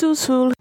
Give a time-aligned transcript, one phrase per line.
[0.00, 0.54] Susul.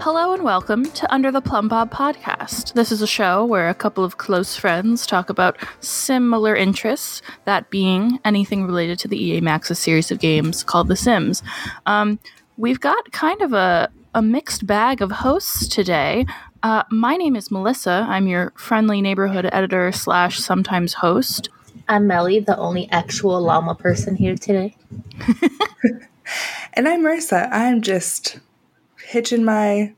[0.00, 2.72] Hello and welcome to Under the Plumbob podcast.
[2.72, 7.70] This is a show where a couple of close friends talk about similar interests, that
[7.70, 11.44] being anything related to the EA Maxis' series of games called The Sims.
[11.86, 12.18] Um,
[12.56, 16.24] we've got kind of a, a mixed bag of hosts today.
[16.62, 18.06] Uh, my name is Melissa.
[18.08, 21.50] I'm your friendly neighborhood editor slash sometimes host.
[21.86, 24.74] I'm Melly, the only actual llama person here today.
[26.72, 27.48] And I'm Marissa.
[27.50, 28.38] I'm just
[29.02, 29.94] hitching my,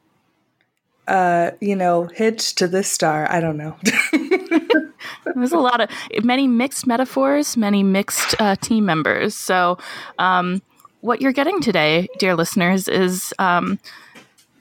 [1.09, 3.30] uh, you know, hitch to this star.
[3.30, 3.77] I don't know.
[5.35, 5.91] There's a lot of
[6.24, 9.35] many mixed metaphors, many mixed uh, team members.
[9.35, 9.79] So,
[10.19, 10.62] um,
[11.01, 13.79] what you're getting today, dear listeners, is um,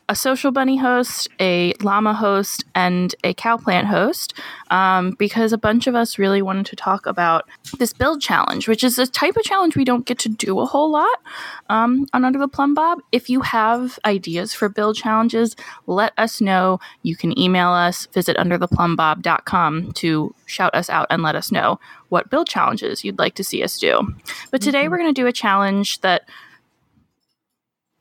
[0.10, 4.34] a social bunny host, a llama host, and a cow plant host,
[4.72, 8.84] um, because a bunch of us really wanted to talk about this build challenge, which
[8.84, 11.22] is a type of challenge we don't get to do a whole lot
[11.70, 12.99] um, on Under the Plumbob.
[13.12, 15.55] If you have ideas for build challenges,
[15.88, 16.80] let us know.
[17.04, 22.30] You can email us, visit undertheplumbbob.com to shout us out and let us know what
[22.30, 24.16] build challenges you'd like to see us do.
[24.52, 26.30] But today we're going to do a challenge that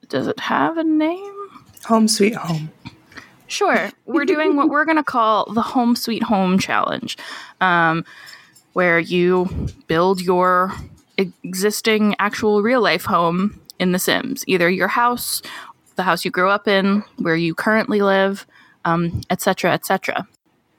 [0.09, 1.36] does it have a name?
[1.87, 2.71] Home sweet home.
[3.49, 3.91] Sure.
[4.07, 7.17] We're doing what we're going to call the Home Sweet Home Challenge,
[7.61, 8.05] um,
[8.73, 9.49] where you
[9.87, 10.73] build your
[11.17, 15.43] existing actual real life home in The Sims, either your house,
[15.95, 18.47] the house you grew up in, where you currently live,
[18.85, 20.27] um, etc., etc.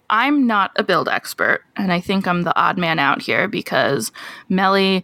[0.10, 4.12] I'm not a build expert, and I think I'm the odd man out here because
[4.50, 5.04] Melly,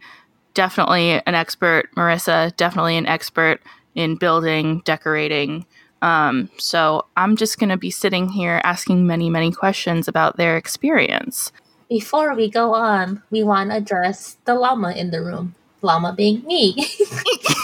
[0.54, 3.62] definitely an expert, Marissa, definitely an expert
[3.96, 5.66] in building, decorating,
[6.04, 10.58] um, so I'm just going to be sitting here asking many, many questions about their
[10.58, 11.54] experience.
[11.88, 15.56] Before we go on, we want to address the llama in the room.
[15.82, 16.76] Llama being me.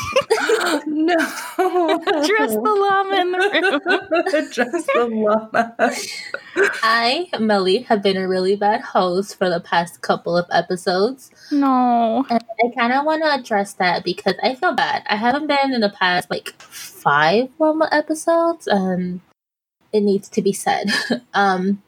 [0.88, 1.18] no.
[2.26, 4.24] Dress the llama in the room.
[4.28, 5.76] Address the llama.
[6.84, 11.32] I, Melly, have been a really bad host for the past couple of episodes.
[11.52, 12.26] No.
[12.30, 15.04] And I kind of want to address that because I feel bad.
[15.08, 19.22] I haven't been in the past like five llama episodes, and
[19.94, 20.90] it needs to be said.
[21.34, 21.82] um,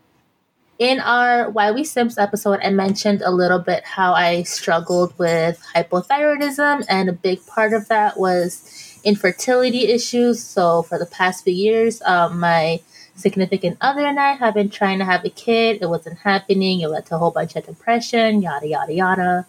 [0.82, 5.64] in our Why We Sims episode, I mentioned a little bit how I struggled with
[5.76, 10.44] hypothyroidism, and a big part of that was infertility issues.
[10.44, 12.82] So, for the past few years, um, my
[13.14, 15.84] significant other and I have been trying to have a kid.
[15.84, 16.82] It wasn't happening.
[16.82, 19.46] It led to a whole bunch of depression, yada, yada, yada.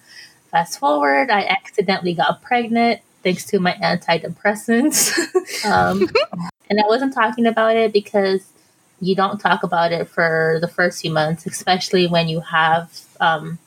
[0.51, 5.17] Fast forward, I accidentally got pregnant thanks to my antidepressants.
[5.65, 6.11] um,
[6.69, 8.53] and I wasn't talking about it because
[9.03, 12.89] you don't talk about it for the first few months, especially when you have
[13.21, 13.59] um,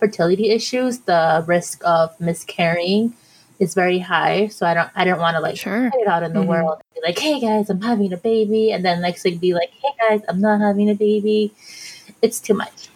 [0.00, 0.98] fertility issues.
[1.00, 3.14] The risk of miscarrying
[3.60, 4.48] is very high.
[4.48, 5.90] So I don't I don't want to like Sure.
[5.92, 6.46] put it out in the Mhm.
[6.52, 9.54] world and be like, hey guys, I'm having a baby, and then next thing be
[9.54, 11.52] like, hey guys, I'm not having a baby.
[12.22, 12.88] It's too much.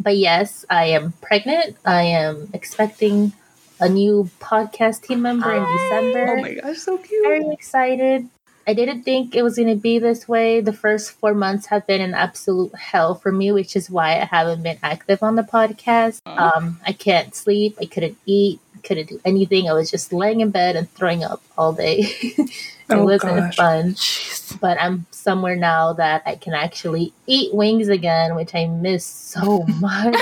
[0.00, 1.76] But yes, I am pregnant.
[1.84, 3.32] I am expecting
[3.80, 7.22] a new podcast team member in December Oh my gosh, so cute!
[7.22, 8.28] very excited.
[8.66, 10.60] I didn't think it was going to be this way.
[10.60, 14.24] The first four months have been an absolute hell for me, which is why I
[14.24, 16.20] haven't been active on the podcast.
[16.26, 17.76] Um, I can't sleep.
[17.80, 18.60] I couldn't eat.
[18.82, 19.68] Couldn't do anything.
[19.68, 21.98] I was just laying in bed and throwing up all day.
[22.20, 22.50] it
[22.90, 23.56] Oh, wasn't gosh.
[23.56, 23.84] fun.
[23.94, 24.60] Jeez.
[24.60, 29.62] But I'm somewhere now that I can actually eat wings again, which I miss so
[29.80, 30.14] much.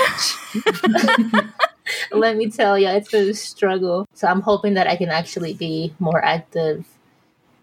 [2.11, 4.07] Let me tell you, it's been a struggle.
[4.13, 6.85] So I'm hoping that I can actually be more active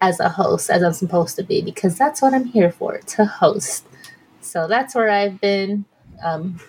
[0.01, 3.25] as a host, as I'm supposed to be, because that's what I'm here for to
[3.25, 3.85] host.
[4.41, 5.85] So that's where I've been.
[6.23, 6.59] Um,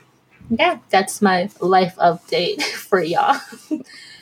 [0.50, 3.38] yeah, that's my life update for y'all.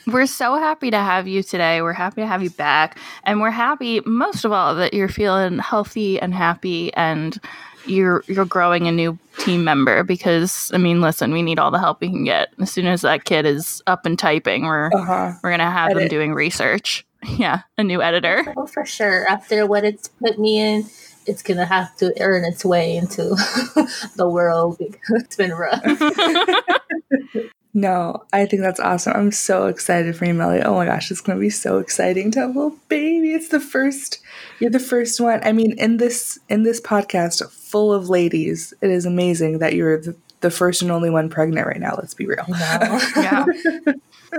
[0.07, 1.81] We're so happy to have you today.
[1.81, 2.97] We're happy to have you back.
[3.23, 7.39] And we're happy, most of all, that you're feeling healthy and happy and
[7.87, 11.79] you're you're growing a new team member because I mean, listen, we need all the
[11.79, 12.49] help we can get.
[12.59, 15.31] As soon as that kid is up and typing, we're Uh huh.
[15.43, 17.05] we're gonna have them doing research.
[17.37, 18.53] Yeah, a new editor.
[18.57, 19.27] Oh, for sure.
[19.27, 20.85] After what it's put me in,
[21.27, 23.23] it's gonna have to earn its way into
[24.15, 25.83] the world because it's been rough.
[27.73, 29.13] No, I think that's awesome.
[29.15, 30.61] I'm so excited for you, Melly.
[30.61, 33.31] Oh my gosh, it's gonna be so exciting to have a little baby.
[33.31, 34.19] It's the first.
[34.59, 35.39] You're the first one.
[35.43, 40.01] I mean, in this in this podcast full of ladies, it is amazing that you're
[40.01, 41.95] the, the first and only one pregnant right now.
[41.97, 42.43] Let's be real.
[42.49, 42.99] No.
[43.15, 43.45] Yeah.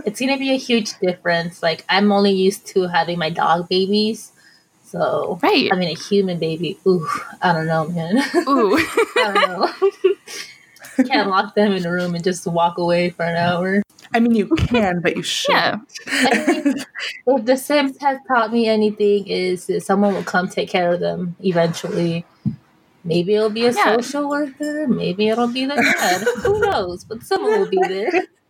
[0.05, 1.63] It's gonna be a huge difference.
[1.63, 4.33] Like I'm only used to having my dog babies,
[4.85, 5.71] So Right.
[5.73, 7.07] having a human baby, ooh,
[7.41, 8.19] I don't know, man.
[8.49, 8.77] Ooh.
[9.17, 11.05] I don't know.
[11.07, 13.83] Can't lock them in a room and just walk away for an hour.
[14.15, 15.53] I mean, you can, but you should.
[15.55, 15.77] yeah.
[17.27, 21.01] If The Sims has taught me anything, is that someone will come take care of
[21.01, 22.27] them eventually.
[23.05, 23.97] Maybe it'll be a Yeah.
[23.97, 24.87] social worker.
[24.87, 26.23] Maybe it'll be the dad.
[26.45, 27.05] Who knows?
[27.05, 28.27] But someone will be there.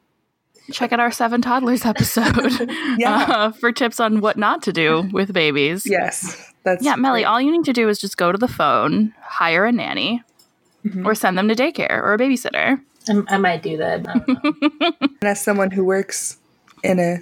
[0.72, 3.26] Check out our Seven Toddlers episode Yeah.
[3.28, 5.84] uh, for tips on what not to do with babies.
[5.86, 7.26] yes, that's Yeah, Melly, great.
[7.26, 10.22] all you need to do is just go to the phone, hire a nanny,
[10.84, 11.06] Mhm.
[11.06, 12.80] or send them to daycare or a babysitter.
[13.08, 14.00] I, I might do that.
[14.08, 14.28] I don't
[14.80, 14.92] know.
[15.00, 16.38] And as someone who works
[16.82, 17.18] in a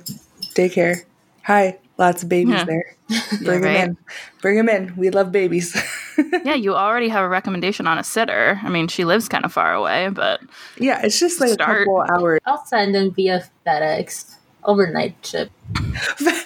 [0.55, 1.05] daycare,
[1.43, 2.64] hi, lots of babies Yeah.
[2.64, 2.97] there.
[3.44, 3.73] Bring right.
[3.75, 3.97] them in.
[4.41, 4.97] Bring them in.
[4.97, 5.76] We love babies.
[6.44, 8.58] yeah, you already have a recommendation on a sitter.
[8.64, 10.41] I mean, she lives kind of far away, but
[10.79, 11.82] yeah, it's just like Start.
[11.82, 12.41] a couple hours.
[12.47, 15.50] I'll send them via FedEx overnight ship.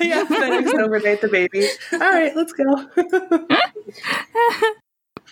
[0.00, 1.68] yeah, FedEx overnight the baby.
[1.92, 2.64] All right, let's go.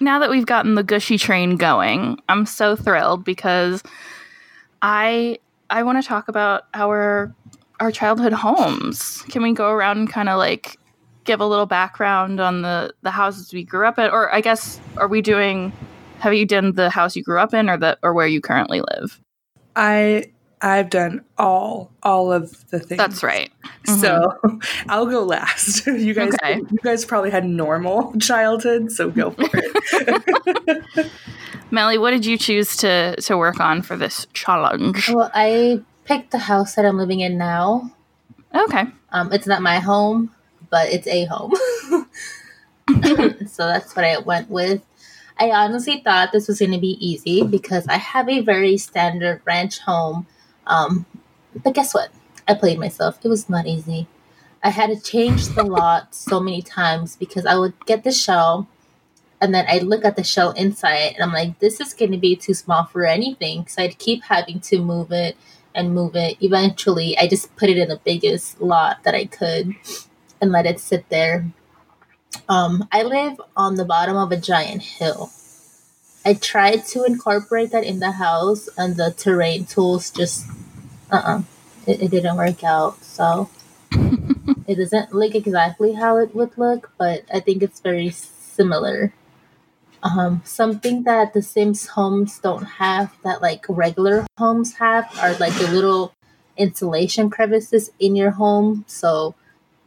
[0.00, 3.82] now that we've gotten the gushy train going, I'm so thrilled because
[4.80, 5.38] I
[5.70, 7.34] I want to talk about our
[7.82, 9.22] our childhood homes.
[9.22, 10.78] Can we go around and kind of like
[11.24, 14.80] give a little background on the the houses we grew up in or I guess
[14.96, 15.72] are we doing
[16.20, 18.80] have you done the house you grew up in or the or where you currently
[18.94, 19.20] live?
[19.74, 20.26] I
[20.60, 22.98] I've done all all of the things.
[22.98, 23.50] That's right.
[23.88, 24.00] Mm-hmm.
[24.00, 25.84] So I'll go last.
[25.88, 26.58] You guys, Okay.
[26.58, 31.10] you guys probably had normal childhood, so go for it.
[31.72, 35.08] Melly, what did you choose to to work on for this challenge?
[35.08, 37.92] Well, I picked the house that I'm living in now.
[38.54, 38.84] Okay.
[39.10, 40.34] Um, it's not my home,
[40.70, 41.54] but it's a home.
[43.48, 44.82] so that's what I went with.
[45.38, 49.40] I honestly thought this was going to be easy because I have a very standard
[49.44, 50.26] ranch home.
[50.66, 51.06] Um,
[51.62, 52.10] but guess what?
[52.46, 53.18] I played myself.
[53.22, 54.06] It was not easy.
[54.62, 58.68] I had to change the lot so many times because I would get the shell
[59.40, 62.18] and then I'd look at the shell inside and I'm like, this is going to
[62.18, 63.66] be too small for anything.
[63.66, 65.36] So I'd keep having to move it
[65.74, 66.36] and move it.
[66.40, 69.74] Eventually, I just put it in the biggest lot that I could
[70.40, 71.46] and let it sit there.
[72.48, 75.30] Um, I live on the bottom of a giant hill.
[76.24, 80.46] I tried to incorporate that in the house, and the terrain tools just,
[81.10, 81.42] uh uh
[81.86, 83.02] it, it didn't work out.
[83.02, 83.50] So
[83.92, 89.12] it doesn't look exactly how it would look, but I think it's very similar.
[90.02, 95.54] Um, something that the Sims homes don't have that like regular homes have are like
[95.54, 96.12] the little
[96.56, 98.84] insulation crevices in your home.
[98.88, 99.34] So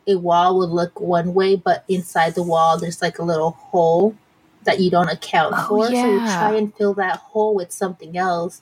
[0.07, 4.15] a wall would look one way, but inside the wall there's like a little hole
[4.63, 5.87] that you don't account Oh, for.
[5.87, 8.61] So you try and fill that hole with something else.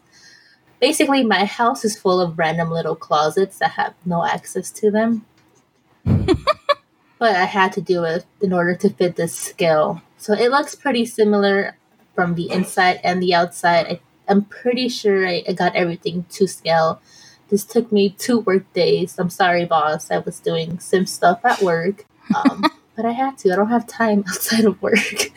[0.79, 5.25] Basically, my house is full of random little closets that have no access to them.
[6.03, 10.01] but I had to do it in order to fit this scale.
[10.23, 11.75] So it looks pretty similar
[12.15, 13.87] from the inside and the outside.
[13.87, 13.99] I,
[14.29, 17.01] I'm pretty sure I, I got everything to scale.
[17.49, 19.19] This took me two work days.
[19.19, 20.09] I'm sorry, boss.
[20.09, 22.05] I was doing sim stuff at work.
[22.33, 22.63] Um,
[22.95, 23.51] but I had to.
[23.51, 25.29] I don't have time outside of work.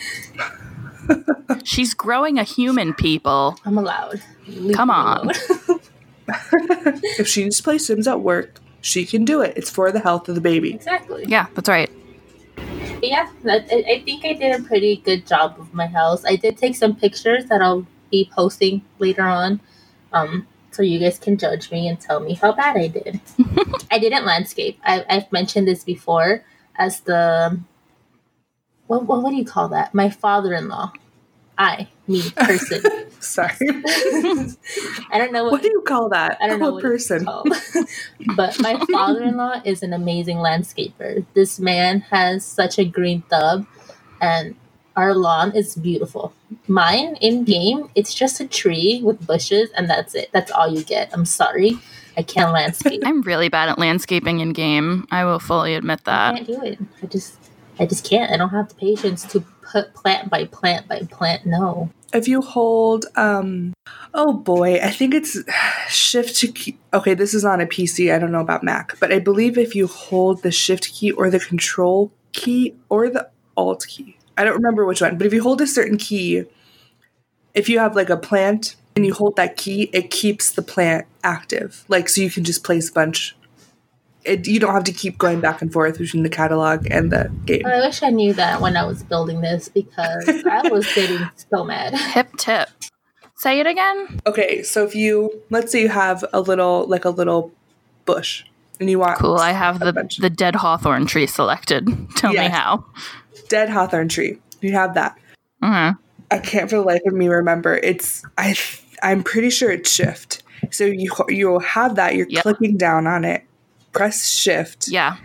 [1.64, 3.58] She's growing a human, people.
[3.64, 4.22] I'm allowed.
[4.46, 5.30] Leave Come on.
[6.28, 9.54] if she needs to play Sims at work, she can do it.
[9.56, 10.74] It's for the health of the baby.
[10.74, 11.24] exactly.
[11.26, 11.90] Yeah, that's right.
[13.02, 16.24] Yeah, I, I think I did a pretty good job of my house.
[16.24, 19.60] I did take some pictures that I'll be posting later on,
[20.12, 23.20] um, so you guys can judge me and tell me how bad I did.
[23.90, 24.80] I didn't landscape.
[24.84, 26.44] I, I've mentioned this before
[26.76, 27.60] as the
[28.86, 29.94] what, what what do you call that?
[29.94, 30.92] My father-in-law.
[31.58, 32.82] I, me, person.
[33.20, 33.54] Sorry.
[33.60, 36.38] I don't know what, what do you call that?
[36.40, 37.26] I don't know what person.
[37.46, 41.24] It's but my father-in-law is an amazing landscaper.
[41.34, 43.66] This man has such a green thumb,
[44.20, 44.54] and
[44.96, 46.32] our lawn is beautiful.
[46.68, 50.30] Mine in game, it's just a tree with bushes, and that's it.
[50.32, 51.10] That's all you get.
[51.12, 51.78] I'm sorry,
[52.16, 53.02] I can't landscape.
[53.04, 55.06] I'm really bad at landscaping in game.
[55.10, 56.34] I will fully admit I that.
[56.36, 56.78] can't do it.
[57.02, 57.34] I just,
[57.78, 58.32] I just can't.
[58.32, 61.46] I don't have the patience to put plant by plant by plant.
[61.46, 61.90] No.
[62.12, 63.74] If you hold, um,
[64.14, 65.38] oh boy, I think it's
[65.88, 66.78] shift to key.
[66.94, 68.14] Okay, this is on a PC.
[68.14, 71.30] I don't know about Mac, but I believe if you hold the shift key or
[71.30, 75.42] the control key or the alt key, I don't remember which one, but if you
[75.42, 76.44] hold a certain key,
[77.54, 81.06] if you have like a plant and you hold that key, it keeps the plant
[81.24, 81.84] active.
[81.88, 83.36] Like, so you can just place a bunch.
[84.26, 87.30] It, you don't have to keep going back and forth between the catalog and the
[87.44, 87.64] game.
[87.64, 91.64] I wish I knew that when I was building this because I was getting so
[91.64, 91.94] mad.
[91.94, 92.68] Hip tip.
[93.36, 94.20] Say it again.
[94.26, 97.52] Okay, so if you let's say you have a little like a little
[98.04, 98.44] bush
[98.80, 99.36] and you want Cool.
[99.36, 100.16] I have the bunch.
[100.18, 101.86] the dead hawthorn tree selected.
[102.16, 102.84] Tell me how.
[103.48, 104.38] dead hawthorn tree.
[104.60, 105.18] You have that.
[105.62, 105.98] Mhm.
[106.30, 107.76] I can't for the life of me remember.
[107.76, 108.56] It's I
[109.02, 110.42] I'm pretty sure it's shift.
[110.70, 112.16] So you you'll have that.
[112.16, 112.42] You're Yep.
[112.42, 113.44] clicking down on it.
[113.96, 114.88] Press shift.
[114.88, 115.16] Yeah.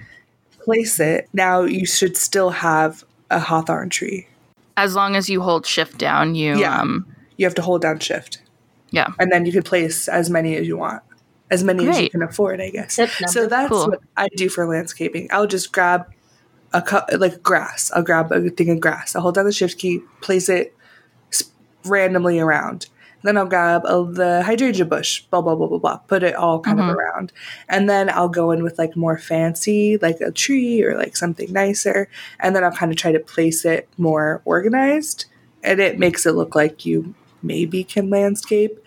[0.64, 1.28] Place it.
[1.34, 4.28] Now you should still have a hawthorn tree.
[4.78, 6.80] As long as you hold shift down, you Yeah.
[6.80, 7.06] um
[7.38, 8.40] You have to hold down shift,
[8.92, 9.08] yeah.
[9.20, 11.02] and then you can place as many as you want,
[11.50, 13.00] as many as you can afford, I guess.
[13.28, 13.88] So that's Cool.
[13.90, 15.28] what I do for landscaping.
[15.32, 16.06] I'll just grab
[16.74, 17.92] a cup, like grass.
[17.96, 19.16] I'll grab a thing of grass.
[19.16, 20.76] I'll hold down the shift key, place it
[21.86, 22.86] randomly around.
[23.24, 25.98] Then I'll grab a, the hydrangea bush, blah blah blah blah blah.
[25.98, 26.90] Put it all kind Mhm.
[26.90, 27.32] of around,
[27.70, 31.52] and then I'll go in with like more fancy, like a tree or like something
[31.54, 32.08] nicer,
[32.40, 35.26] and then I'll kind of try to place it more organized,
[35.64, 37.14] and it makes it look like you
[37.44, 38.80] maybe can landscape.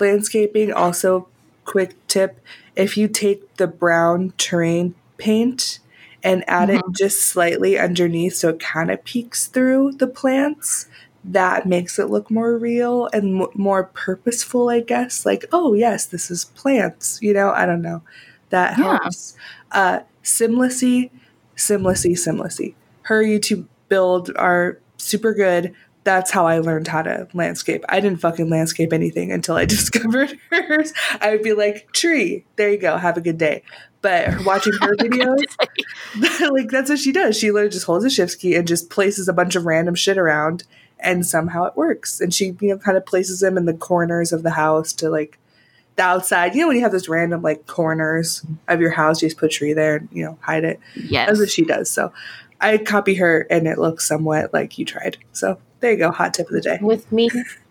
[0.00, 1.28] Landscaping also,
[1.64, 2.40] quick tip:
[2.76, 5.78] if you take the brown terrain paint
[6.22, 10.86] and add it just slightly underneath so it kind of peeks through the plants
[11.32, 16.06] that makes it look more real and m- more purposeful i guess like oh yes
[16.06, 18.02] this is plants you know i don't know
[18.50, 18.98] that Yeah.
[19.02, 19.36] helps
[19.72, 21.10] uh simlessy
[21.56, 27.84] simlessy simlessy her youtube build are super good that's how I learned how to landscape.
[27.88, 30.92] I didn't fucking landscape anything until I discovered hers.
[31.20, 33.64] I would be like, tree, there you go, have a good day.
[34.02, 35.42] But watching her videos,
[36.52, 37.36] like that's what she does.
[37.36, 40.16] She literally just holds a shift key and just places a bunch of random shit
[40.16, 40.62] around,
[40.98, 42.20] and somehow it works.
[42.20, 45.10] And she, you know, kind of places them in the corners of the house to
[45.10, 45.38] like
[45.96, 46.54] the outside.
[46.54, 49.52] You know, when you have those random like corners of your house, you just put
[49.52, 50.80] a tree there and you know hide it.
[50.94, 51.28] Yes.
[51.28, 51.90] That's what she does.
[51.90, 52.12] So
[52.60, 55.18] I copy her, and it looks somewhat like you tried.
[55.32, 56.78] So there you go, hot tip of the day.
[56.80, 57.28] With me,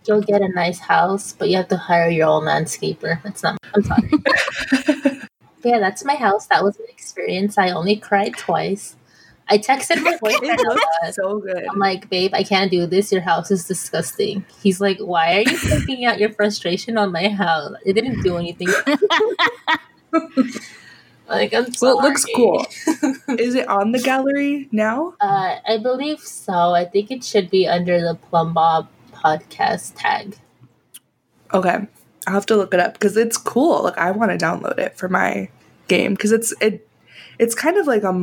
[0.07, 3.21] you'll get a nice house, but you have to hire your own landscaper.
[3.23, 3.57] That's not.
[3.73, 5.21] I'm sorry.
[5.65, 6.45] Yeah, that's my house.
[6.45, 7.57] That was an experience.
[7.57, 8.95] I only cried twice.
[9.47, 10.59] I texted my boyfriend.
[10.59, 11.13] It a looks lot.
[11.13, 11.65] so good.
[11.69, 13.11] I'm like, babe, I can't do this.
[13.11, 14.45] Your house is disgusting.
[14.61, 17.73] He's like, why are you taking out your frustration on my house?
[17.85, 18.67] It didn't do anything.
[21.27, 21.93] like, I'm sorry.
[21.95, 22.65] Well, it looks cool.
[23.37, 25.13] Is it on the gallery now?
[25.21, 26.73] Uh, I believe so.
[26.73, 30.37] I think it should be under the Plumbob podcast tag.
[31.53, 31.87] Okay,
[32.27, 33.83] I'll have to look it up because it's cool.
[33.83, 35.49] Like I want to download it for my
[35.87, 36.87] game because it's it
[37.39, 38.13] it's kind of like a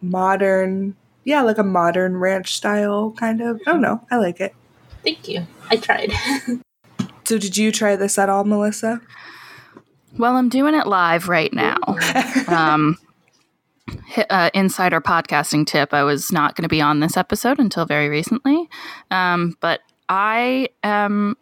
[0.00, 3.60] modern, yeah, like a modern ranch style kind of.
[3.66, 4.06] I don't know.
[4.10, 4.54] I like it.
[5.02, 5.46] Thank you.
[5.70, 6.12] I tried.
[7.24, 9.02] So, did you try this at all, Melissa?
[10.16, 11.76] Well, I'm doing it live right now.
[12.48, 12.96] um,
[14.30, 18.08] uh, insider podcasting tip I was not going to be on this episode until very
[18.08, 18.68] recently.
[19.10, 21.36] Um, but I am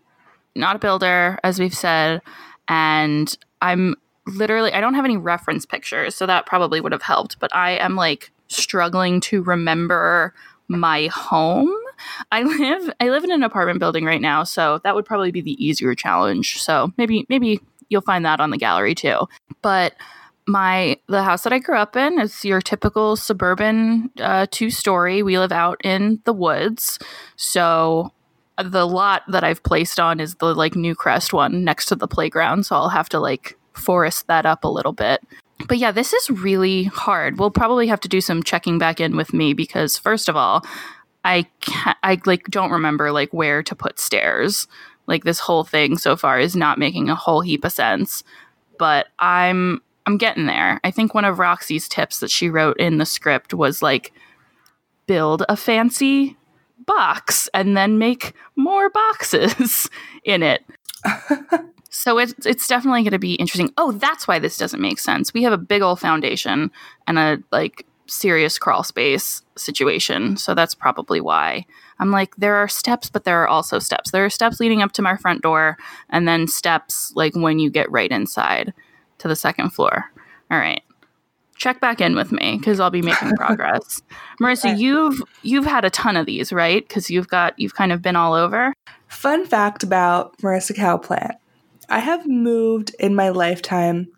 [0.56, 2.20] not a builder, as we've said,
[2.66, 3.94] and I'm
[4.26, 7.38] literally, I don't have any reference pictures, so that probably would have helped.
[7.38, 10.34] But I am like struggling to remember
[10.68, 11.72] my home.
[12.32, 15.40] I live I live in an apartment building right now, so that would probably be
[15.40, 16.60] the easier challenge.
[16.60, 19.26] So maybe maybe you'll find that on the gallery too.
[19.62, 19.94] But
[20.46, 25.22] my the house that I grew up in is your typical suburban uh, two story.
[25.22, 26.98] We live out in the woods,
[27.36, 28.12] so
[28.62, 32.64] the lot that I've placed on is the like Newcrest one next to the playground.
[32.64, 35.22] So I'll have to like forest that up a little bit.
[35.68, 37.38] But yeah, this is really hard.
[37.38, 40.64] We'll probably have to do some checking back in with me because first of all,
[41.24, 44.68] I can't, I like don't remember like where to put stairs.
[45.06, 48.22] Like this whole thing so far is not making a whole heap of sense.
[48.78, 50.78] But I'm I'm getting there.
[50.84, 54.12] I think one of Roxy's tips that she wrote in the script was like
[55.06, 56.36] build a fancy
[56.86, 59.90] box and then make more boxes
[60.24, 60.64] in it.
[61.96, 63.72] so it's it's definitely going to be interesting.
[63.78, 65.32] Oh, that's why this doesn't make sense.
[65.32, 66.70] We have a big old foundation
[67.06, 70.36] and a like serious crawl space situation.
[70.36, 71.64] So that's probably why.
[71.98, 74.10] I'm like there are steps but there are also steps.
[74.10, 75.78] There are steps leading up to my front door
[76.10, 78.74] and then steps like when you get right inside
[79.18, 80.04] to the second floor.
[80.50, 80.82] All right.
[81.56, 84.02] Check back in with me because I'll be making progress.
[84.38, 86.86] Marissa, you've you've had a ton of these, right?
[86.86, 88.74] Because you've got you've kind of been all over.
[89.08, 91.36] Fun fact about Marissa Cowplant.
[91.88, 94.08] I have moved in my lifetime.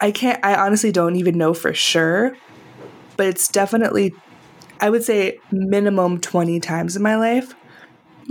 [0.00, 2.36] I can't, I honestly don't even know for sure,
[3.16, 4.14] but it's definitely,
[4.80, 7.54] I would say, minimum 20 times in my life.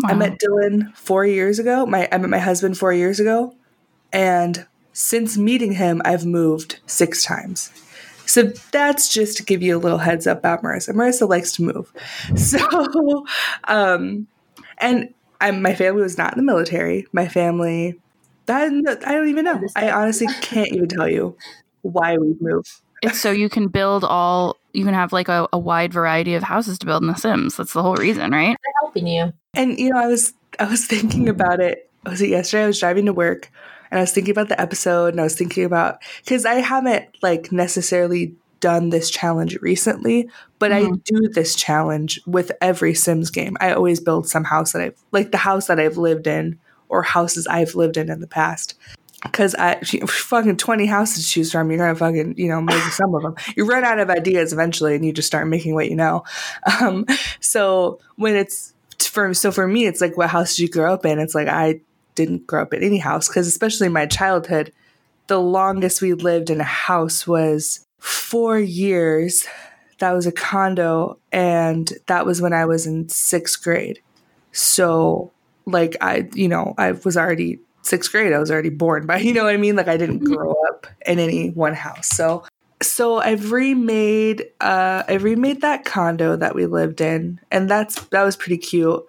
[0.06, 1.86] I met Dylan four years ago.
[1.86, 3.56] My, I met my husband four years ago.
[4.14, 7.72] And since meeting him, I've moved six times.
[8.26, 10.94] So that's just to give you a little heads up about Marissa.
[10.94, 11.92] Marissa likes to move.
[12.38, 13.26] So,
[13.68, 14.28] um,
[14.78, 17.08] and I'm, my family was not in the military.
[17.12, 18.00] My family,
[18.50, 19.62] that I don't even know.
[19.76, 21.36] I honestly can't even tell you
[21.82, 22.70] why we moved.
[23.02, 26.44] It's so you can build all you can have like a, a wide variety of
[26.44, 27.58] houses to build in The Sims.
[27.58, 28.56] That's the whole reason, right?
[28.64, 29.34] They're helping you.
[29.54, 31.90] And you know, I was I was thinking about it.
[32.06, 32.64] Was it yesterday?
[32.64, 33.50] I was driving to work
[33.92, 37.06] and I was thinking about the episode and I was thinking about because I haven't
[37.22, 40.30] like necessarily done this challenge recently,
[40.60, 40.96] but Mhm.
[40.96, 43.56] I do this challenge with every Sims game.
[43.62, 47.04] I always build some house that I've like the house that I've lived in or
[47.04, 48.76] houses I've lived in in the past.
[49.22, 53.14] Because I fucking twenty houses to choose from, you're gonna fucking you know make some
[53.14, 53.36] of them.
[53.56, 56.24] You run out of ideas eventually, and you just start making what you know.
[56.80, 57.06] Um,
[57.40, 61.06] so when it's for so for me, it's like what house did you grow up
[61.06, 61.20] in?
[61.20, 61.82] It's like I
[62.16, 64.74] didn't grow up in any house because especially in my childhood,
[65.28, 69.48] the longest we lived in a house was four years.
[70.00, 74.02] That was a condo, and that was when I was in sixth grade.
[74.52, 75.32] So,
[75.72, 78.34] like, I, you know, I was already sixth grade.
[78.34, 79.76] I was already born, but you know what I mean?
[79.76, 82.08] Like, I didn't grow up in any one house.
[82.08, 82.44] So,
[82.82, 88.24] so I've remade, uh, I remade that condo that we lived in, and that's that
[88.24, 89.06] was pretty cute.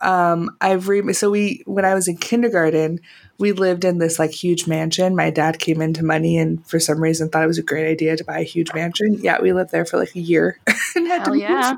[0.00, 1.16] Um, I've remade.
[1.16, 3.00] So we, when I was in kindergarten,
[3.38, 5.14] we lived in this like huge mansion.
[5.14, 8.16] My dad came into money and for some reason thought it was a great idea
[8.16, 9.14] to buy a huge mansion.
[9.20, 10.58] Yeah, we lived there for like a year.
[10.96, 11.74] and had to yeah.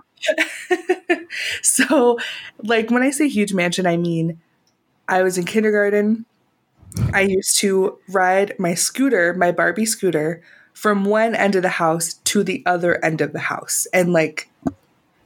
[1.62, 2.18] so,
[2.62, 4.40] like when I say huge mansion, I mean
[5.08, 6.24] I was in kindergarten.
[7.12, 12.14] I used to ride my scooter, my Barbie scooter, from one end of the house
[12.14, 13.86] to the other end of the house.
[13.92, 14.50] And like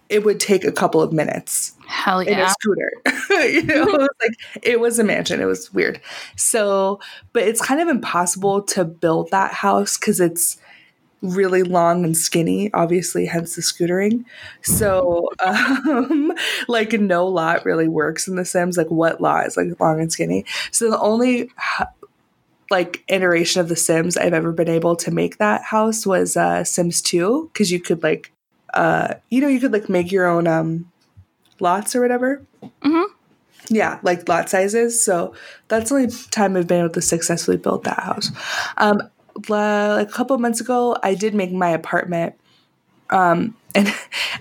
[0.09, 2.93] it would take a couple of minutes Hell in a scooter.
[3.31, 5.41] you know, it was like it was a mansion.
[5.41, 6.01] It was weird.
[6.37, 7.01] So,
[7.33, 10.59] but it's kind of impossible to build that house because it's
[11.25, 14.25] really long and skinny, obviously, hence the scootering.
[14.63, 16.33] So, um,
[16.69, 18.77] like no lot really works in The Sims.
[18.77, 20.45] Like what lot is like long and skinny?
[20.71, 21.51] So the only
[22.71, 26.63] like iteration of The Sims I've ever been able to make that house was uh,
[26.65, 28.31] Sims Two because you could like,
[28.75, 30.91] uh, you know, you could like make your own um
[31.61, 32.43] lots or whatever.
[32.83, 33.07] Mhm.
[33.69, 35.03] Yeah, like lot sizes.
[35.03, 35.35] So
[35.69, 38.31] that's the only time I've been able to successfully build that house.
[38.77, 39.01] Um,
[39.49, 42.35] like a couple months ago, I did make my apartment.
[43.11, 43.93] Um, and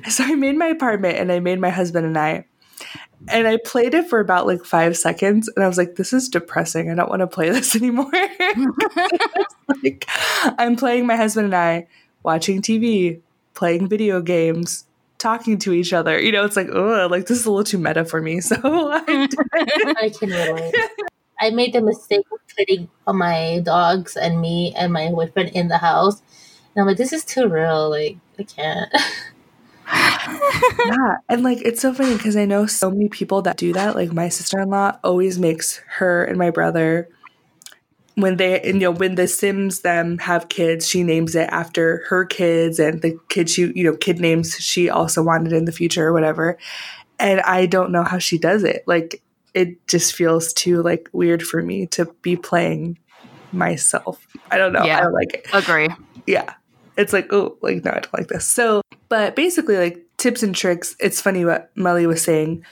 [0.09, 2.45] so I made my apartment and I made my husband and I.
[3.29, 6.27] And I played it for about like five seconds, and I was like, "This is
[6.27, 6.91] depressing.
[6.91, 8.11] I don't want to play this anymore."
[9.83, 10.05] like,
[10.57, 11.87] I'm playing my husband and I,
[12.23, 13.21] watching TV,
[13.53, 14.85] playing video games,
[15.17, 16.19] talking to each other.
[16.19, 18.41] You know, it's like, oh, like this is a little too meta for me.
[18.41, 19.03] So I
[20.01, 20.75] I can relate.
[21.39, 25.77] I made the mistake of putting my dogs and me and my boyfriend in the
[25.77, 26.21] house.
[26.75, 27.89] And I'm like, this is too real.
[27.89, 28.93] Like, I can't.
[30.85, 33.95] yeah, and like it's so funny because I know so many people that do that.
[33.95, 37.09] Like my sister in law always makes her and my brother
[38.15, 42.03] when they and, you know when the Sims them have kids, she names it after
[42.09, 45.71] her kids and the kid she you know kid names she also wanted in the
[45.71, 46.57] future or whatever.
[47.19, 48.83] And I don't know how she does it.
[48.87, 49.21] Like
[49.53, 52.97] it just feels too like weird for me to be playing
[53.51, 54.25] myself.
[54.51, 54.83] I don't know.
[54.83, 55.89] yeah, I don't like it Agree.
[56.27, 56.53] yeah
[56.97, 60.55] it's like oh like no i don't like this so but basically like tips and
[60.55, 62.63] tricks it's funny what melly was saying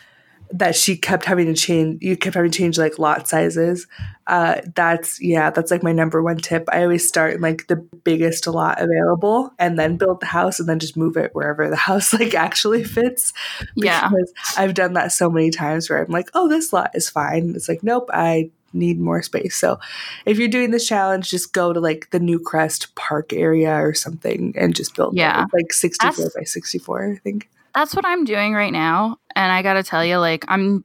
[0.53, 3.87] that she kept having to change you kept having to change like lot sizes
[4.27, 7.75] uh that's yeah that's like my number one tip i always start in like the
[7.75, 11.75] biggest lot available and then build the house and then just move it wherever the
[11.87, 13.33] house like actually fits
[13.75, 14.09] Yeah.
[14.09, 17.53] because i've done that so many times where i'm like oh this lot is fine
[17.55, 19.77] it's like nope i need more space so
[20.25, 24.53] if you're doing this challenge just go to like the Newcrest park area or something
[24.57, 25.13] and just build.
[25.13, 25.43] Yeah.
[25.51, 29.17] Like 64 That's- by 64 i think That's what I'm doing right now.
[29.35, 30.83] And I gotta tell you, like, I'm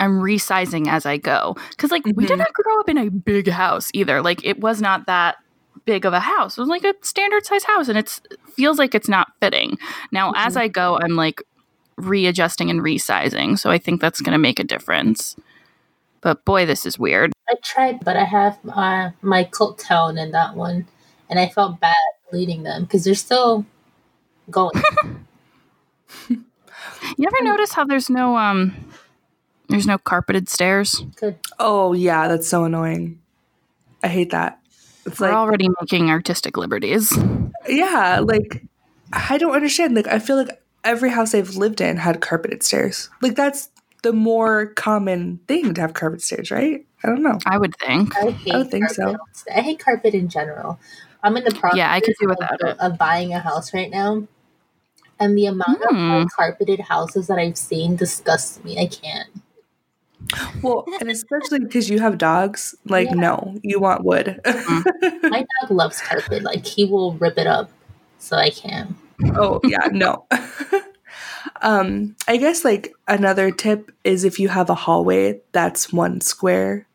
[0.00, 1.56] I'm resizing as I go.
[1.76, 2.28] Cause like we Mhm.
[2.28, 4.22] didn't grow up in a big house either.
[4.22, 5.36] Like it was not that
[5.86, 6.56] big of a house.
[6.56, 8.20] It was like a standard size house and it's
[8.54, 9.76] feels like it's not fitting.
[10.12, 11.42] Now as I go, I'm like
[11.96, 13.58] readjusting and resizing.
[13.58, 15.34] So I think that's gonna make a difference.
[16.20, 17.32] But boy, this is weird.
[17.50, 20.86] I tried, but I have uh, my cult town in that one.
[21.28, 21.94] And I felt bad
[22.32, 23.66] leading them because they're still
[24.48, 24.72] going.
[27.16, 28.74] You ever notice how there's no um
[29.68, 31.02] there's no carpeted stairs?
[31.16, 31.36] Good.
[31.58, 33.20] oh yeah that's so annoying
[34.02, 34.60] i hate that
[35.04, 37.12] it's We're like already making artistic liberties.
[37.68, 38.64] yeah like
[39.12, 43.10] i don't understand like i feel like every house i've lived in had carpeted stairs
[43.22, 43.68] like that's
[44.02, 48.16] the more common thing to have carpet stairs right i don't know I would think.
[48.16, 49.16] I hate I would think so.
[49.54, 50.78] I hate carpet in general.
[51.22, 52.78] I'm in the process Yeah, I could do of, without it.
[52.78, 54.26] of buying a house right now.
[55.20, 56.24] And the amount of Hmm.
[56.34, 58.78] carpeted houses that I've seen disgusts me.
[58.78, 59.28] I can't.
[60.62, 63.14] well and especially because you have dogs like Yeah.
[63.14, 64.40] no you want wood
[65.22, 66.42] My dog loves carpet.
[66.42, 67.70] Like he will rip it up.
[68.18, 68.94] So I can't.
[69.36, 70.26] oh yeah, no.
[71.62, 76.86] um, I guess like another tip is if you have a hallway that's one square.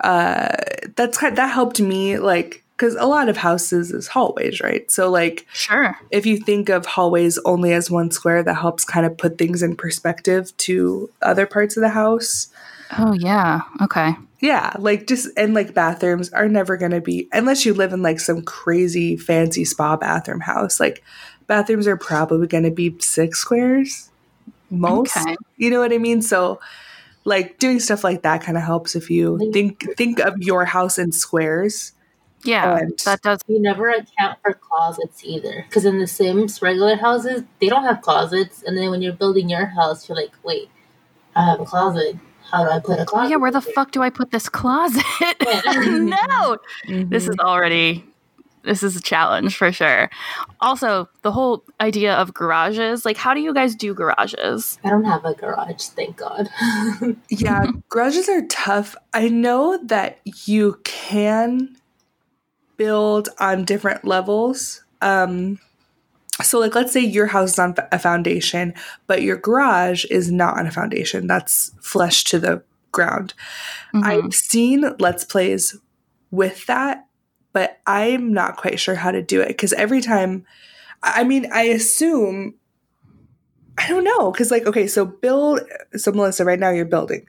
[0.00, 0.54] Uh,
[0.96, 4.90] that's kind that helped me like because a lot of houses is hallways, right?
[4.90, 5.96] So like Sure.
[6.10, 9.62] if you think of hallways only as one square, that helps kind of put things
[9.62, 12.48] in perspective to other parts of the house.
[12.98, 13.62] Oh yeah.
[13.82, 14.14] Okay.
[14.40, 18.02] Yeah, like just and like bathrooms are never going to be unless you live in
[18.02, 20.78] like some crazy fancy spa bathroom house.
[20.78, 21.02] Like
[21.46, 24.10] bathrooms are probably going to be six squares
[24.70, 25.16] most.
[25.16, 25.36] Okay.
[25.56, 26.20] You know what I mean?
[26.20, 26.60] So
[27.24, 30.98] like doing stuff like that kind of helps if you think think of your house
[30.98, 31.92] in squares.
[32.46, 33.40] Yeah, And- that does.
[33.46, 35.64] You never account for closets either.
[35.68, 38.62] Because in the Sims, regular houses, they don't have closets.
[38.62, 40.68] And then when you're building your house, you're like, wait,
[41.34, 42.16] I have a closet.
[42.50, 43.30] How do I put a Oh closet?
[43.30, 45.02] yeah, where the here?" fuck do I put this closet?
[45.42, 47.40] no, this is mm-hmm.
[47.40, 48.04] already
[48.66, 50.10] this is a challenge for sure.
[50.60, 54.78] Also, the whole idea of garages, like how do you guys do garages?
[54.84, 56.48] I don't have a garage, thank God.
[57.30, 58.96] Yeah, garages are tough.
[59.14, 61.76] I know that you can
[62.76, 64.82] build on different levels.
[65.00, 65.58] Um,
[66.42, 68.74] so, like, let's say your house is on a foundation,
[69.06, 71.26] but your garage is not on a foundation.
[71.26, 72.62] That's flush to the
[72.92, 73.34] ground.
[73.94, 74.04] Mhm.
[74.04, 75.76] I've seen Let's Plays
[76.30, 77.06] with that,
[77.52, 80.44] but I'm not quite sure how to do it because every time,
[81.02, 82.54] I mean, I assume,
[83.78, 85.60] I don't know, because like, okay, so build,
[85.94, 87.26] so Melissa, right now you're building,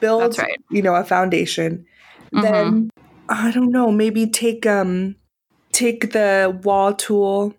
[0.00, 0.58] build, right.
[0.70, 1.86] you know, a foundation.
[2.32, 2.42] Mhm.
[2.42, 2.90] Then
[3.30, 5.14] I don't know, maybe take um,
[5.72, 7.54] take the wall tool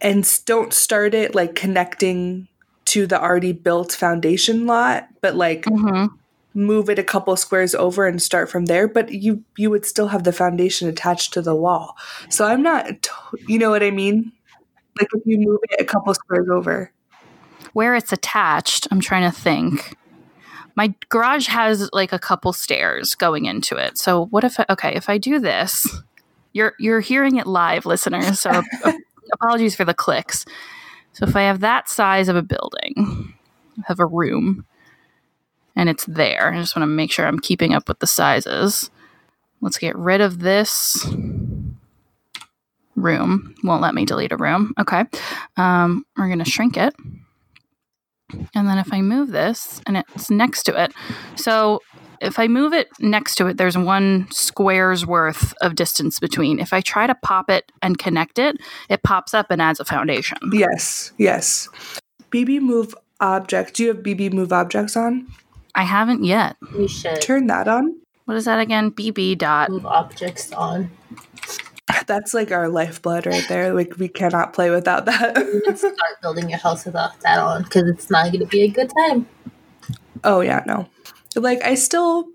[0.00, 2.48] and don't start it like connecting
[2.86, 6.10] to the already built foundation lot, but like Mhm.
[6.52, 10.06] move it a couple squares over and start from there but you you would still
[10.08, 11.96] have the foundation attached to the wall
[12.28, 13.10] so i'm not to-
[13.48, 14.30] you know what i mean
[15.00, 16.92] like if you move it a couple squares over
[17.72, 19.96] where it's attached, I'm trying to think.
[20.76, 23.98] My garage has like a couple stairs going into it.
[23.98, 25.86] So what if I, okay, if I do this,
[26.52, 28.40] you're you're hearing it live, listeners.
[28.40, 28.62] So
[29.32, 30.44] apologies for the clicks.
[31.12, 33.34] So if I have that size of a building,
[33.78, 34.66] I have a room,
[35.76, 36.52] and it's there.
[36.52, 38.90] I just want to make sure I'm keeping up with the sizes.
[39.60, 41.06] Let's get rid of this
[42.96, 43.54] room.
[43.62, 44.74] Won't let me delete a room.
[44.78, 45.04] Okay.
[45.56, 46.94] Um, we're going to shrink it.
[48.54, 50.92] And then if I move this and it's next to it,
[51.36, 51.80] so
[52.20, 56.58] if I move it next to it, there's one square's worth of distance between.
[56.58, 58.56] If I try to pop it and connect it,
[58.88, 60.38] it pops up and adds a foundation.
[60.52, 61.68] yes yes
[62.30, 65.26] bb move object do you have bb move objects on
[65.76, 66.56] I haven't yet.
[66.76, 68.90] you should turn that on What is that again?
[68.92, 69.68] BB dot.
[69.70, 70.90] move objects on.
[72.06, 73.74] that's like our lifeblood right there.
[73.74, 75.36] Like we cannot play without that.
[75.76, 78.90] Start building your house without that on because it's not going to be a good
[79.06, 79.26] time.
[80.22, 80.88] oh yeah no.
[81.36, 82.26] Like i still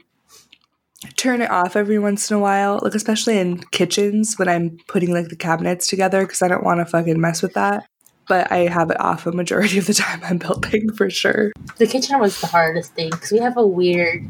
[1.15, 5.13] turn it off every once in a while like especially in kitchens when i'm putting
[5.13, 7.85] like the cabinets together because i don't want to fucking mess with that.
[8.27, 11.51] But i have it off a majority of the time i'm building for sure.
[11.77, 14.29] The kitchen was the hardest thing because we have a weird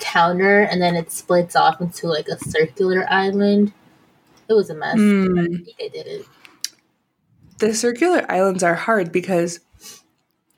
[0.00, 3.72] counter and then it splits off into like a circular island.
[4.50, 4.96] It was a mess.
[4.98, 5.34] Mm.
[5.34, 6.26] but I think I did it.
[7.58, 9.60] the circular islands are hard because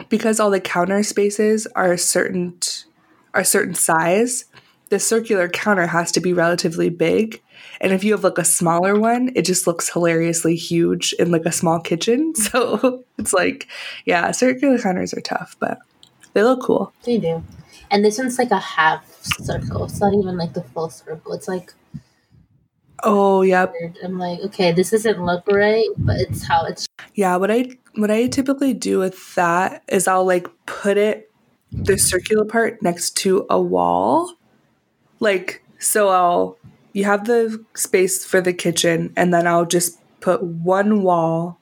[0.08, 2.58] because all the counter spaces are a certain
[3.34, 4.46] are a certain size
[4.88, 7.40] the circular counter has to be relatively big
[7.80, 11.44] and if you have like a smaller one it just looks hilariously huge in like
[11.46, 13.68] a small kitchen so it's like
[14.06, 15.78] yeah circular counters are tough but
[16.34, 17.42] they look cool They do.
[17.90, 19.84] And this one's like a half circle.
[19.84, 21.34] It's not even like the full circle.
[21.34, 21.74] It's like
[23.02, 23.66] oh yeah.
[24.02, 26.86] I'm like, okay, this doesn't look right, but it's how it's.
[27.14, 31.30] Yeah, what I what I typically do with that is I'll like put it
[31.70, 34.34] the circular part next to a wall.
[35.20, 36.58] Like so I'll
[36.92, 41.58] you have the space for the kitchen and then I'll just put one wall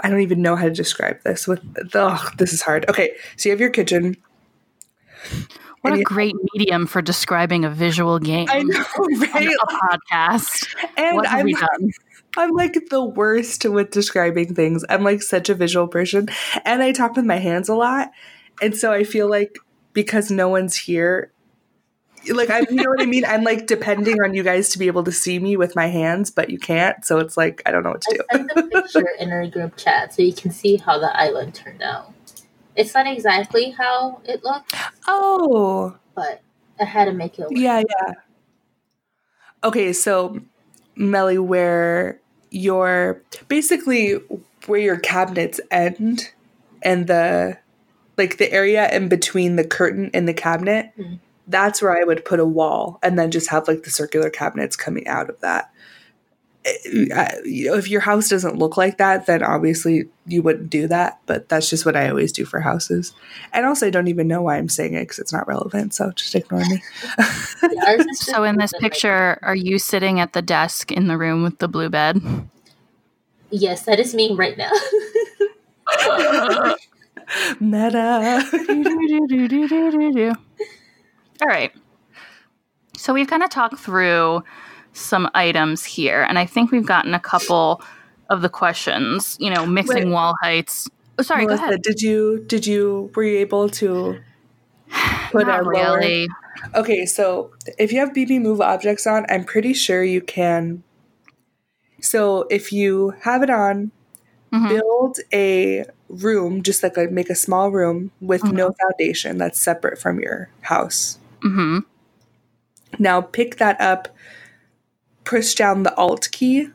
[0.00, 1.60] I don't even know how to describe this with
[1.94, 2.88] oh, this is hard.
[2.88, 4.16] Okay, so you have your kitchen.
[5.84, 8.46] What And a you- great medium for describing a visual game.
[8.50, 8.78] I know,
[9.34, 9.48] right?
[9.48, 10.74] a podcast.
[10.96, 11.90] And what have I'm, we done?
[12.38, 14.82] I'm like the worst with describing things.
[14.88, 16.30] I'm like such a visual person.
[16.64, 18.12] And I talk with my hands a lot.
[18.62, 19.58] And so I feel like
[19.92, 21.30] because no one's here,
[22.32, 23.26] like I you know what I mean?
[23.26, 26.30] I'm like depending on you guys to be able to see me with my hands,
[26.30, 27.04] but you can't.
[27.04, 28.48] So it's like I don't know what to I do.
[28.48, 31.82] sent the picture in our group chat so you can see how the island turned
[31.82, 32.13] out.
[32.76, 34.74] It's not exactly how it looked,
[35.06, 35.96] Oh.
[36.14, 36.40] but
[36.80, 37.52] I had to make it work.
[37.52, 38.12] Yeah, yeah.
[39.62, 40.40] Okay, so
[40.96, 44.12] Melly, where your basically
[44.66, 46.30] where your cabinets end
[46.82, 47.58] and the
[48.16, 51.18] like the area in between the curtain and the cabinet Mhm.
[51.48, 54.76] that's where i would put a wall and then just have like the circular cabinets
[54.76, 55.68] coming out of that
[57.44, 61.20] you know, if your house doesn't look like that then obviously you wouldn't do that
[61.26, 63.12] but that's just what i always do for houses
[63.52, 66.10] and also i don't even know why i'm saying it because it's not relevant so
[66.12, 66.82] just ignore me
[67.86, 71.18] Ours is just So in this picture, are you sitting at the desk in the
[71.18, 72.20] room with the blue bed?
[73.50, 74.70] yes, that is me right now.
[77.60, 78.42] meta
[81.42, 81.72] All right.
[82.96, 84.42] So we've kind of talked through
[84.94, 87.82] some items here, and I think we've gotten a couple
[88.30, 89.36] of the questions.
[89.38, 90.12] You know, mixing Wait.
[90.12, 90.88] wall heights.
[91.18, 91.82] Oh, sorry, Melissa, go ahead.
[91.82, 94.18] did you did you were you able to
[95.30, 96.28] put Not a lower- really.
[96.74, 100.82] Okay, so if you have BB Move objects on, I'm pretty sure you can.
[102.00, 103.90] So if you have it on,
[104.52, 104.68] Mhm.
[104.68, 109.98] build a room, just like a make a small room with no foundation that's separate
[109.98, 111.18] from your house.
[111.42, 111.78] Mm-hmm.
[112.98, 114.08] Now pick that up,
[115.24, 116.68] push down the Alt key,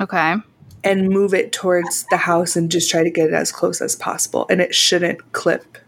[0.00, 0.34] Okay.
[0.82, 3.96] and move it towards the house, and just try to get it as close as
[3.96, 4.46] possible.
[4.50, 5.78] And it shouldn't clip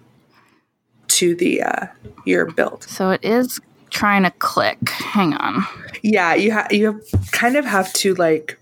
[1.09, 1.87] to the uh,
[2.25, 2.85] your build.
[2.85, 4.89] So it is trying to click.
[4.89, 5.65] Hang on.
[6.03, 8.59] Yeah, you have you have, kind of have to like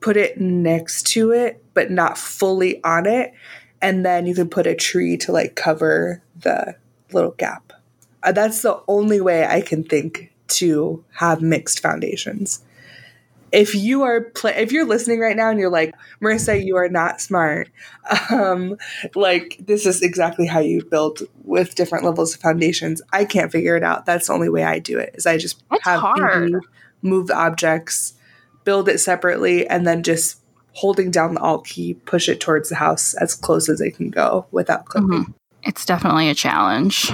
[0.00, 3.32] put it next to it, but not fully on it,
[3.82, 6.76] and then you can put a tree to like cover the
[7.12, 7.72] little gap.
[8.22, 12.62] Uh, that's the only way I can think to have mixed foundations.
[13.52, 17.20] If you are if you're listening right now and you're like Marissa, you are not
[17.20, 17.68] smart.
[18.30, 18.76] Um,
[19.14, 23.02] like this is exactly how you build with different levels of foundations.
[23.12, 24.06] I can't figure it out.
[24.06, 25.14] That's the only way I do it.
[25.14, 26.52] Is I just It's have hard.
[27.02, 28.14] Move the objects,
[28.64, 30.40] build it separately, and then just
[30.72, 34.10] holding down the Alt key, push it towards the house as close as it can
[34.10, 35.24] go without clipping.
[35.24, 35.34] Mhm.
[35.64, 37.10] It's definitely a challenge.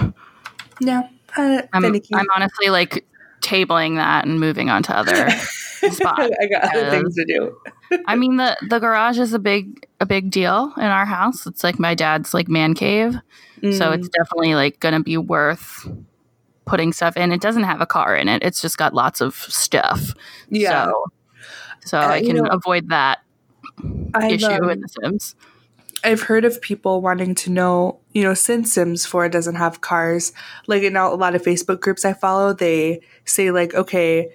[0.81, 1.85] yeah uh, I'm.
[1.85, 3.05] I'm honestly like
[3.47, 5.31] tabling that and moving on to other
[5.91, 6.19] spot.
[6.41, 7.57] I got other things to do.
[8.07, 11.47] I mean the the garage is a big a big deal in our house.
[11.47, 13.15] It's like my dad's like man cave.
[13.15, 13.21] So
[13.63, 15.89] Mm, it's definitely like going to be worth
[16.67, 17.33] putting stuff in.
[17.33, 18.43] It doesn't have a car in it.
[18.43, 20.13] It's just got lots of stuff.
[20.51, 20.87] yeah.
[20.87, 21.05] So,
[21.87, 23.21] so Uh, I you can know, avoid that
[24.15, 25.35] I've, issue um, with The Sims.
[26.05, 30.33] I've heard of people wanting to know, you know, since Sims 4 doesn't have cars,
[30.67, 34.31] like in a lot of Facebook groups I follow, they say, like, okay,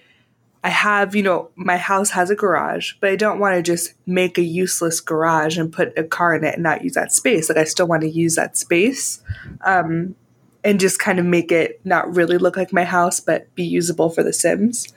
[0.63, 3.93] I have, you know, my house has a garage, but I don't want to just
[4.05, 7.49] make a useless garage and put a car in it and not use that space.
[7.49, 9.23] Like, I still want to use that space
[9.61, 10.15] um,
[10.63, 14.09] and just kind of make it not really look like my house, but be usable
[14.09, 14.93] for the Sims.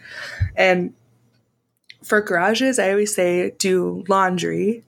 [0.55, 0.93] And
[2.03, 4.85] for garages, I always say do laundry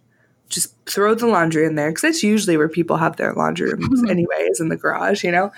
[0.48, 4.09] just throw the laundry in there because that's usually where people have their laundry rooms
[4.09, 5.50] anyways in the garage you know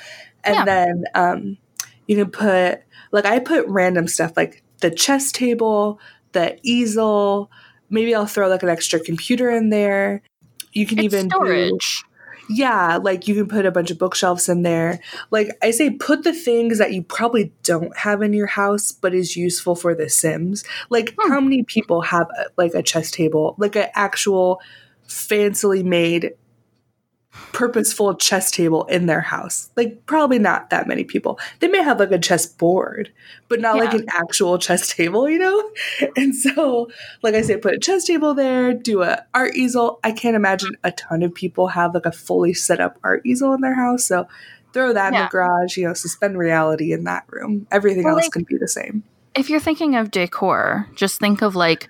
[0.44, 0.64] and Yeah.
[0.64, 1.58] then um,
[2.06, 2.80] you can put
[3.12, 6.00] like i put random stuff like the chess table
[6.32, 7.50] the easel
[7.90, 10.22] maybe i'll throw like an extra computer in there
[10.72, 12.04] you can It's even do storage.
[12.48, 15.00] Yeah, like you can put a bunch of bookshelves in there.
[15.30, 19.14] Like I say, put the things that you probably don't have in your house, but
[19.14, 20.64] is useful for The Sims.
[20.90, 21.32] Like Hmm.
[21.32, 24.60] how many people have uh, like a chess table, like an actual
[25.06, 26.32] fancily made,
[27.52, 29.70] purposeful chess table in their house?
[29.76, 31.38] Like probably not that many people.
[31.60, 33.10] They may have like a chess board,
[33.48, 35.70] but not like an actual chess table, you know.
[36.16, 36.88] And so
[37.22, 40.00] like I say, put a chess table there, do a art easel.
[40.04, 43.52] I can't imagine a ton of people have like a fully set up art easel
[43.54, 44.06] in their house.
[44.06, 44.28] So
[44.72, 47.66] throw that in the garage, you know, suspend reality in that room.
[47.70, 49.02] Everything Well, else like- can be the same.
[49.34, 51.88] If you're thinking of decor, just think of like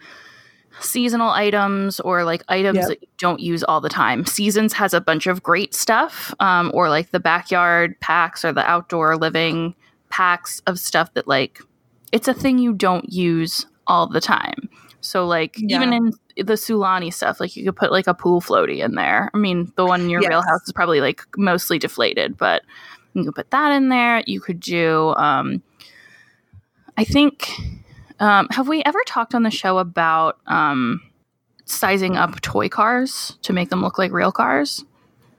[0.81, 2.89] seasonal items or like items Yep.
[2.89, 4.25] that you don't use all the time.
[4.27, 8.69] Seasons has a bunch of great stuff, um, or like the backyard packs or the
[8.69, 9.75] outdoor living
[10.11, 11.61] packs of stuff that like
[12.13, 14.69] it's a thing you don't use all the time.
[15.01, 16.13] So like even in
[16.47, 19.31] the Sulani stuff, like you could put like a pool floaty in there.
[19.33, 22.63] I mean, the one in your real house is probably like mostly deflated, but
[23.15, 24.23] you could put that in there.
[24.27, 25.63] You could do um
[26.97, 27.51] I think
[28.21, 31.01] um have we ever talked on the show about um
[31.65, 34.85] sizing up toy cars to make them look like real cars?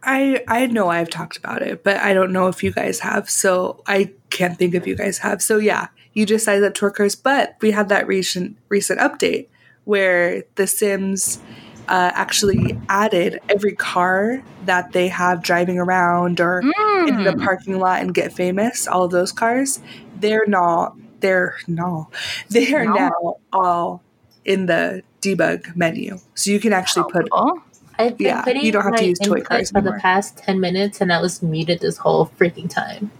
[0.04, 3.30] I I know I've talked about it, but I don't know if you guys have.
[3.30, 5.42] So I can't think if you guys have.
[5.42, 7.16] So yeah, you just size up toy cars.
[7.16, 9.48] but we had that recent recent update
[9.86, 11.40] where The Sims
[11.88, 16.60] uh, actually added every car that they have driving around or
[17.08, 17.44] in the Mm.
[17.44, 18.88] parking lot and get famous.
[18.88, 19.80] All of those cars,
[20.20, 20.96] they're not.
[21.20, 22.10] They're no.
[22.50, 22.94] They are No.
[22.94, 24.04] now all
[24.46, 27.28] in the debug menu, so you can actually oh, put.
[27.32, 27.62] Oh,
[27.98, 30.38] I've been Yeah, putting you don't have to my use toy cars for the past
[30.38, 33.12] ten minutes, and I was muted this whole freaking time.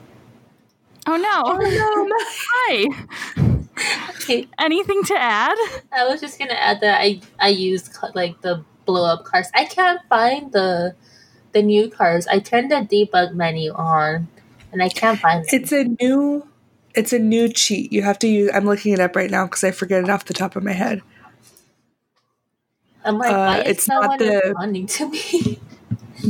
[1.08, 1.42] oh no!
[1.46, 2.16] Oh, no,
[2.52, 3.50] Hi.
[4.22, 5.58] Okay, Anything to add?
[5.92, 9.48] I was just gonna add that I I used like the blow up cars.
[9.54, 10.96] I can't find the
[11.52, 12.28] the new cars.
[12.28, 14.28] I turned the debug menu on,
[14.72, 15.50] and I can't find them.
[15.52, 16.48] It's a new
[16.96, 17.92] it's a new cheat.
[17.94, 20.26] You have to use I'm looking it up right now because I forget it off
[20.26, 21.02] the top of my head.
[23.06, 25.60] I'm like, uh, why is it's no not the- responding to me?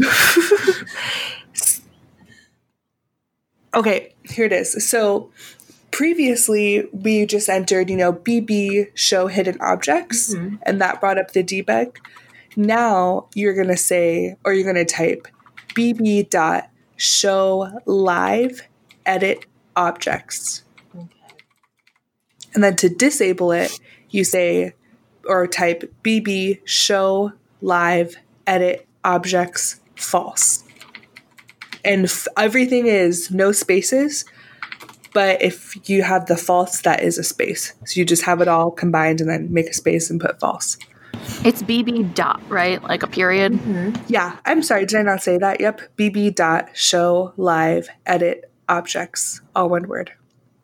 [3.76, 4.88] okay, here it is.
[4.88, 5.32] So
[5.92, 10.60] previously we just entered, you know, BB show hidden objects Mhm.
[10.64, 11.98] and that brought up the debug.
[12.56, 15.28] Now you're going to say or you're going to type
[15.76, 18.68] bb dot show live
[19.06, 19.46] edit
[19.80, 20.64] objects.
[20.94, 21.08] Okay.
[22.54, 24.74] And then to disable it, you say
[25.26, 28.16] or type bb show live
[28.46, 30.64] edit objects false.
[31.86, 34.26] And f- everything is no spaces,
[35.14, 37.74] but if you have the false, that is a space.
[37.86, 40.78] So you just have it all combined and then make a space and put false.
[41.46, 42.82] It's BB dot, right?
[42.84, 43.54] Like a period.
[43.54, 43.98] Mhm.
[44.08, 45.62] Yeah, I'm sorry, did I not say that?
[45.62, 50.12] Yep, bb dot show live edit objects, all one word.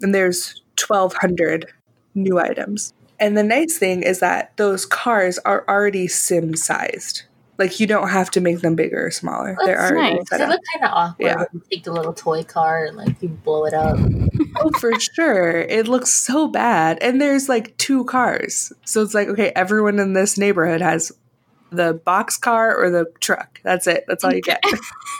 [0.02, 1.72] And there's 1,200
[2.13, 2.94] new items.
[3.20, 7.24] And the nice thing is that those cars are already sim sized.
[7.58, 9.56] Like you don't have to make them bigger or smaller.
[9.63, 10.28] They're That's already nice.
[10.30, 11.38] set They look kind of awkward Yeah.
[11.38, 13.98] when you take the little toy car and like you blow it up.
[14.58, 15.60] Oh, for sure.
[15.62, 16.98] It looks so bad.
[17.02, 18.72] And there's like two cars.
[18.86, 21.12] So it's like, okay, everyone in this neighborhood has
[21.72, 23.60] the box car or the truck.
[23.63, 24.06] That's it.
[24.08, 24.63] That's all you get.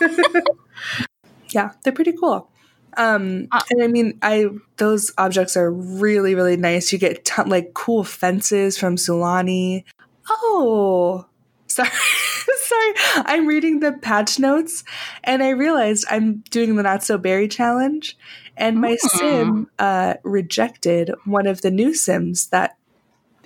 [1.50, 2.48] yeah, they're pretty cool.
[2.96, 4.46] Um, Uh, and I mean, I
[4.78, 6.92] those objects are really, really nice.
[6.92, 9.84] You get ton, like cool fences from Sulani.
[10.28, 11.26] Oh,
[11.66, 11.90] sorry,
[12.62, 12.92] sorry.
[13.26, 14.82] I'm reading the patch notes,
[15.24, 18.16] and I realized I'm doing the not so berry challenge,
[18.56, 19.10] and my Mm.
[19.18, 22.76] sim uh, rejected one of the new sims that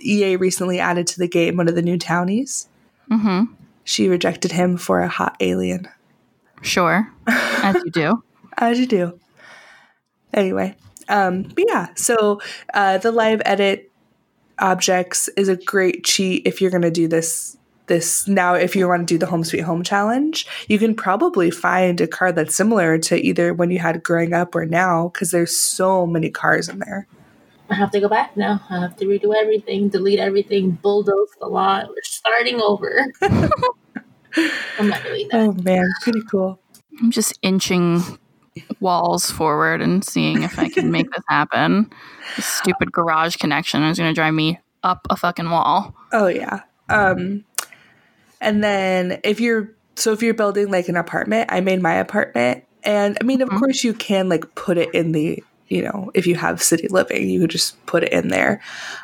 [0.02, 1.56] EA recently added to the game.
[1.56, 2.68] One of the new townies.
[3.10, 3.52] Mm-hmm.
[3.84, 5.88] She rejected him for a hot alien.
[6.62, 8.22] Sure, as you do.
[8.58, 9.18] As you do.
[10.32, 10.76] Anyway,
[11.08, 12.40] um, but yeah, so
[12.74, 13.90] uh, the live edit
[14.58, 17.56] objects is a great cheat if you're going to do this.
[17.86, 21.50] This now, if you want to do the Home Sweet Home challenge, you can probably
[21.50, 25.32] find a car that's similar to either when you had growing up or now, because
[25.32, 27.08] there's so many cars in there.
[27.68, 28.60] I have to go back now.
[28.70, 31.88] I have to redo everything, delete everything, bulldoze the lot.
[31.88, 33.06] We're starting over.
[34.78, 35.40] I'm not doing that.
[35.40, 36.60] Oh man, pretty cool.
[37.00, 38.02] I'm just inching
[38.80, 41.90] walls forward and seeing if I can make this happen.
[42.36, 45.94] This stupid garage connection is going to drive me up a fucking wall.
[46.12, 46.62] Oh yeah.
[46.88, 47.44] Um
[48.40, 52.64] and then if you're so if you're building like an apartment, I made my apartment
[52.82, 53.58] and I mean of Mhm.
[53.58, 57.28] course you can like put it in the, you know, if you have city living,
[57.28, 58.60] you could just put it in there.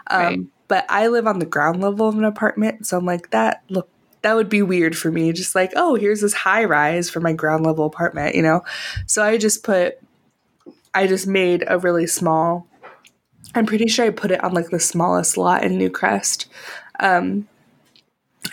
[0.07, 0.39] Um Right.
[0.69, 3.89] but I live on the ground level of an apartment, so I'm like that look
[4.23, 7.33] that would be weird for me just like, oh, here's this high rise for my
[7.33, 8.65] ground level apartment, you know.
[9.07, 9.99] So I just put
[10.95, 12.67] I just made a really small
[13.55, 16.47] I'm pretty sure I put it on like the smallest lot in Newcrest.
[17.01, 17.49] Um,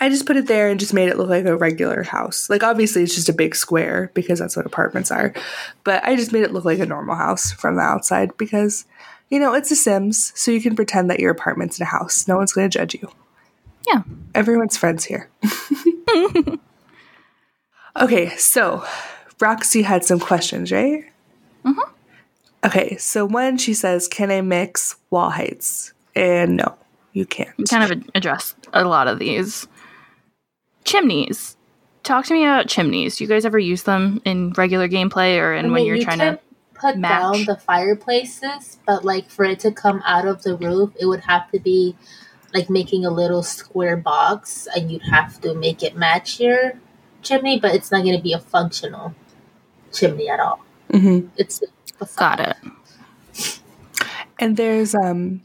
[0.00, 2.48] I just put it there and just made it look like a regular house.
[2.48, 5.34] Like obviously it's just a big square because that's what apartments are.
[5.84, 8.86] But I just made it look like a normal house from the outside because
[9.30, 12.28] you know, it's a Sims, so you can pretend that your apartment's in a house.
[12.28, 13.10] No one's going to judge you.
[13.86, 14.02] Yeah.
[14.34, 15.30] Everyone's friends here.
[18.00, 18.84] okay, so
[19.40, 21.04] Roxy had some questions, right?
[21.64, 21.78] Mhm.
[22.64, 26.76] Okay, so one she says, "Can I mix wall heights?" And no,
[27.12, 27.50] you can't.
[27.58, 29.66] We kind of address a lot of these.
[30.84, 31.56] Chimneys.
[32.02, 33.16] Talk to me about chimneys.
[33.16, 36.04] Do you guys ever use them in regular gameplay or in I when you're you
[36.04, 36.40] trying can to?
[36.74, 37.10] put match.
[37.22, 41.20] down the fireplaces, but like for it to come out of the roof, it would
[41.20, 41.96] have to be
[42.54, 46.74] like making a little square box, and you'd have to make it match your
[47.22, 49.14] chimney, but it's not going to be a functional
[49.92, 50.60] chimney at all.
[50.90, 51.28] Mhm.
[51.36, 51.60] It's
[52.16, 52.56] Got it.
[54.38, 55.40] And there's um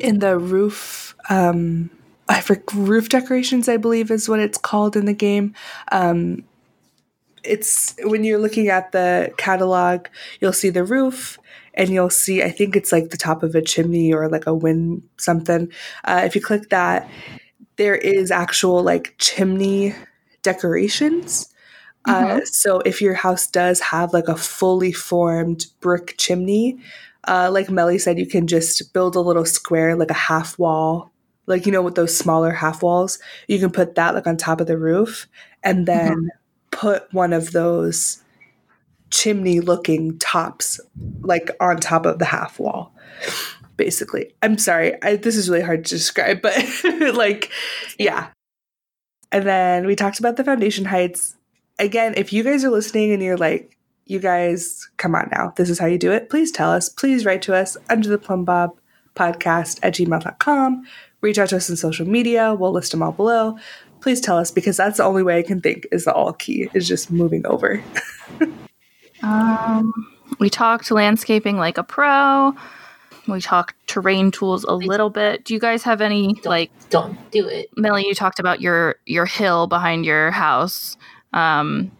[0.00, 1.90] in the roof um
[2.28, 5.54] I for roof decorations I believe is what it's called in the game.
[5.90, 6.44] Um
[7.44, 10.06] it's when you're looking at the catalog,
[10.40, 11.38] you'll see the roof
[11.74, 14.54] and you'll see I think it's like the top of a chimney or like a
[14.54, 15.70] wind something.
[16.04, 17.08] Uh, if you click that,
[17.76, 19.94] there is actual like chimney
[20.42, 21.48] decorations.
[22.04, 26.80] Uh, so if your house does have like a fully formed brick chimney,
[27.28, 31.12] uh, like Melly said, you can just build a little square, like a half wall,
[31.46, 33.18] like you know with those smaller half walls
[33.48, 35.26] you can put that like on top of the roof
[35.62, 36.26] and then mm-hmm.
[36.82, 38.24] Put one of those
[39.10, 40.80] chimney looking tops
[41.20, 42.92] like on top of the half wall
[43.76, 44.34] basically.
[44.42, 46.56] I'm sorry I, this is really hard to describe but
[47.14, 47.52] like
[48.00, 48.30] yeah.
[49.30, 51.36] And then we talked about the foundation heights.
[51.78, 53.76] Again if you guys are listening and you're like
[54.06, 55.52] you guys come on now.
[55.54, 56.30] This is how you do it.
[56.30, 56.88] Please tell us.
[56.88, 58.76] Please write to us under the Plumbob
[59.14, 60.84] podcast at gmail.com
[61.22, 62.54] reach out to us on social media.
[62.54, 63.56] We'll list them all below.
[64.02, 66.68] Please tell us because that's the only way I can think is the all key
[66.74, 67.82] is just moving over.
[69.22, 69.92] um,
[70.40, 72.52] we talked landscaping like a pro.
[73.28, 75.44] We talked terrain tools a little bit.
[75.44, 76.70] Do you guys have any don't, like?
[76.90, 78.04] Don't do it, Millie.
[78.04, 80.96] You talked about your your hill behind your house.
[81.32, 81.92] Um,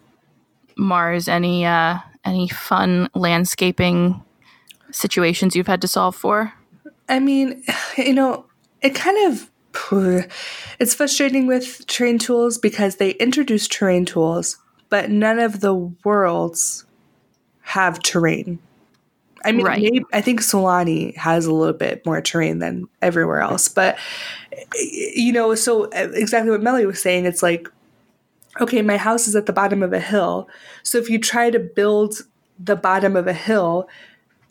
[0.76, 4.20] Mars, any uh, any fun landscaping
[4.90, 6.52] situations you've had to solve for?
[7.08, 7.62] I mean,
[7.96, 8.46] you know,
[8.80, 9.51] it kind of
[10.78, 14.58] it's frustrating with terrain tools because they introduce terrain tools,
[14.88, 16.84] but none of the worlds
[17.62, 18.58] have terrain.
[19.44, 19.82] I mean, right.
[19.82, 23.98] maybe, I think Sulani has a little bit more terrain than everywhere else, but
[24.74, 27.68] you know, so uh, exactly what Melly was saying, it's like,
[28.60, 30.48] okay, my house is at the bottom of a hill,
[30.82, 32.14] so if you try to build
[32.58, 33.88] the bottom of a hill,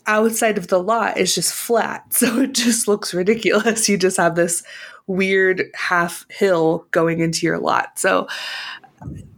[0.07, 2.05] outside of the lot is just flat.
[2.11, 3.87] So it just looks ridiculous.
[3.87, 4.63] You just have this
[5.07, 7.99] weird half hill going into your lot.
[7.99, 8.27] So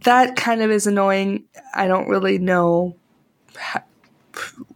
[0.04, 1.44] that kind of is annoying.
[1.74, 2.96] I don't really know.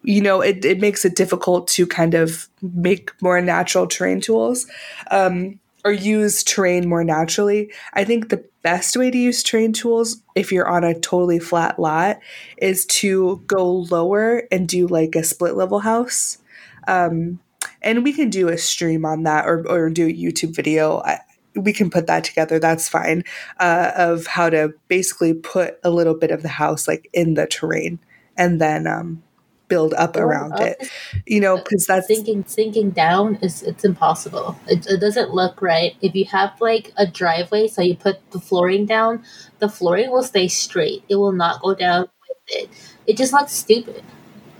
[0.02, 4.66] you know, it, it makes it difficult to kind of make more natural terrain tools.
[5.10, 7.72] Um, or use terrain more naturally.
[7.94, 11.78] I think the best way to use terrain tools if you're on a totally flat
[11.78, 12.18] lot
[12.58, 16.38] is to go lower and do like a split level house.
[16.86, 17.38] Um,
[17.82, 21.00] and we can do a stream on that or, or do a YouTube video.
[21.00, 21.20] I,
[21.54, 22.58] we can put that together.
[22.58, 23.24] That's fine.
[23.58, 27.46] Uh, of how to basically put a little bit of the house like in the
[27.46, 27.98] terrain
[28.36, 29.22] and then um,
[29.68, 30.88] build up around it.
[31.26, 34.58] you know because that's sinking sinking down is it's impossible.
[34.66, 35.94] It, it, doesn't look right.
[36.00, 39.24] If you have like a driveway so you put the flooring down
[39.58, 41.04] the flooring will stay straight.
[41.08, 42.70] It will not go down with it.
[43.06, 44.02] It just looks stupid.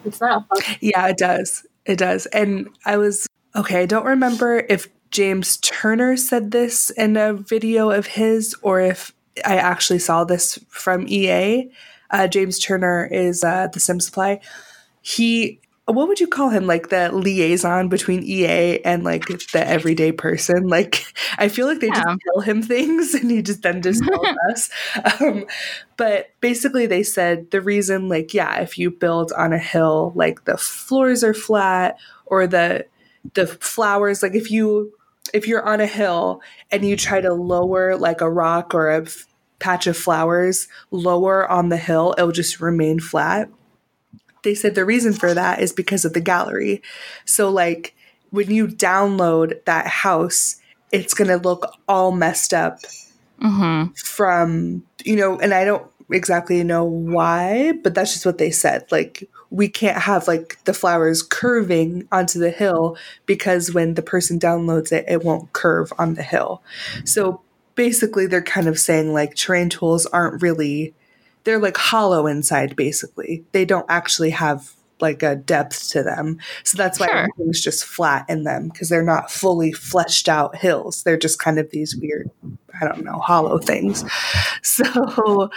[0.05, 0.47] It's not
[0.81, 2.27] yeah it does it does.
[2.27, 3.27] And i was
[3.57, 8.79] okay i don't remember if james turner said this in a video of his or
[8.79, 11.71] if i actually saw this from ea
[12.11, 14.41] uh, James Turner is uh, the Sim Supply.
[15.03, 15.61] He
[15.95, 16.67] what would you call him?
[16.67, 20.69] Like the liaison between ea and like the everyday person?
[20.69, 21.05] Like
[21.39, 22.03] i feel like they yeah.
[22.03, 24.71] just tell him things and he just then just tells us.
[25.21, 25.45] Um,
[25.97, 30.45] but basically they said the reason like yeah if you build on a hill like
[30.45, 32.87] the floors are flat or the
[33.35, 34.93] the flowers like if you
[35.35, 39.03] if you're on a hill and you try to lower like a rock or a
[39.03, 39.27] f-
[39.59, 43.51] patch of flowers lower on the hill it'll just remain flat
[44.43, 46.83] they said the reason for that is because of the gallery.
[47.25, 47.95] So, like,
[48.31, 50.57] when you download that house,
[50.93, 52.79] it's going to look all messed up
[53.41, 53.93] mm-hmm.
[53.95, 58.87] from, you know, and I don't exactly know why, but that's just what they said.
[58.91, 64.39] Like, we can't have like the flowers curving onto the hill because when the person
[64.39, 66.63] downloads it, it won't curve on the hill.
[67.05, 67.41] So
[67.75, 70.95] basically, they're kind of saying like terrain tools aren't really
[71.49, 73.43] they're like hollow inside basically.
[73.53, 76.39] They don't actually have like a depth to them.
[76.63, 77.17] So that's why sure.
[77.17, 81.05] everything's just flat in them because they're not fully fleshed out hills.
[81.05, 82.31] They're just kind of these weird,
[82.79, 84.05] I don't know, hollow things.
[84.63, 85.51] So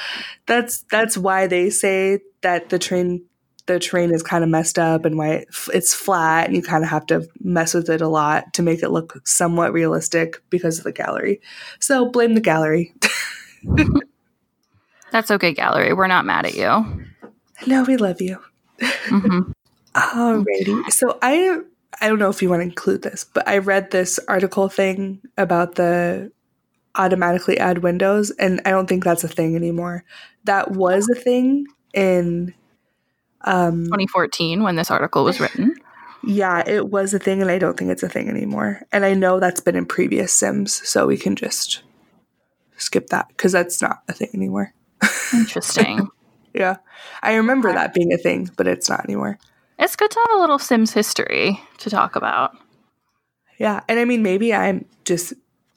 [0.45, 3.25] that's that's why they say that the terrain
[3.65, 6.89] the terrain is kind of messed up and why it's flat and you kind of
[6.89, 10.85] have to mess with it a lot to make it look somewhat realistic because of
[10.85, 11.41] the gallery.
[11.79, 12.95] So blame the gallery.
[15.11, 15.93] That's okay, Gallery.
[15.93, 17.05] We're not mad at you.
[17.67, 18.39] No, we love you.
[18.79, 19.51] Mm-hmm.
[19.95, 20.91] Alrighty.
[20.91, 21.59] So I
[22.01, 25.21] I don't know if you want to include this, but I read this article thing
[25.37, 26.31] about the
[26.95, 30.03] automatically add windows, and I don't think that's a thing anymore.
[30.45, 32.53] That was a thing in
[33.41, 35.75] um, 2014 when this article was written.
[36.23, 38.81] Yeah, it was a thing, and I don't think it's a thing anymore.
[38.91, 41.81] And I know that's been in previous Sims, so we can just
[42.77, 44.73] skip that because that's not a thing anymore.
[45.33, 46.09] Interesting.
[46.53, 46.77] yeah.
[47.21, 49.37] I remember that being a thing, but it's not anymore.
[49.79, 52.55] It's good to have a little Sims history to talk about.
[53.57, 53.81] Yeah.
[53.87, 55.33] And I mean, maybe I'm just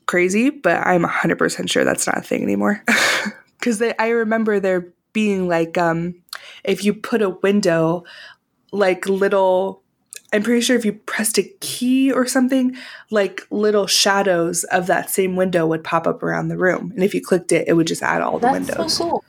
[0.06, 2.82] crazy, but I'm 100% sure that's not a thing anymore.
[3.60, 6.16] Because I remember there being like, um,
[6.64, 8.04] if you put a window,
[8.72, 9.82] like little
[10.35, 12.76] I'm pretty sure if you pressed a key or something,
[13.12, 16.91] like little shadows of that same window would pop up around the room.
[16.93, 18.97] And if you clicked it, it would just add all the That's windows.
[18.97, 19.24] so cool.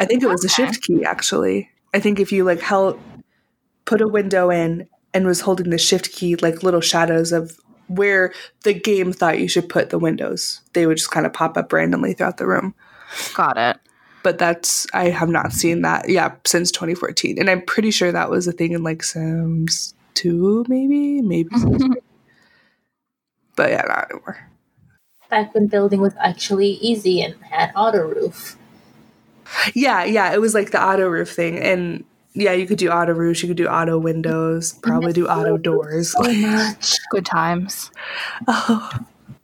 [0.00, 1.70] I think it was a shift key actually.
[1.94, 2.98] I think if you like held
[3.84, 8.32] put a window in and was holding the shift key, like little shadows of where
[8.64, 11.72] the game thought you should put the windows, they would just kind of pop up
[11.72, 12.74] randomly throughout the room.
[13.34, 13.78] Got it.
[14.24, 18.30] But that's I have not seen that, yeah, since 2014, and I'm pretty sure that
[18.30, 21.50] was a thing in like Sims 2, maybe, maybe.
[23.56, 24.48] But yeah, not anymore.
[25.28, 28.56] Back when building was actually easy and had auto roof.
[29.74, 33.12] Yeah, yeah, it was like the auto roof thing, and yeah, you could do auto
[33.12, 36.12] roofs, you could do auto windows, probably do auto doors.
[36.12, 36.94] So much.
[37.10, 37.90] Good times.
[38.48, 38.90] Oh,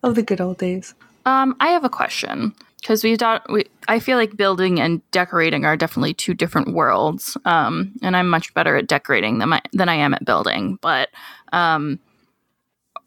[0.02, 0.94] oh, the good old days.
[1.26, 2.54] Um, I have a question
[2.86, 3.42] because we don't.
[3.50, 7.36] We, I feel like building and decorating are definitely two different worlds.
[7.44, 10.78] Um, and I'm much better at decorating than I, than I am at building.
[10.80, 11.08] But
[11.52, 11.98] um,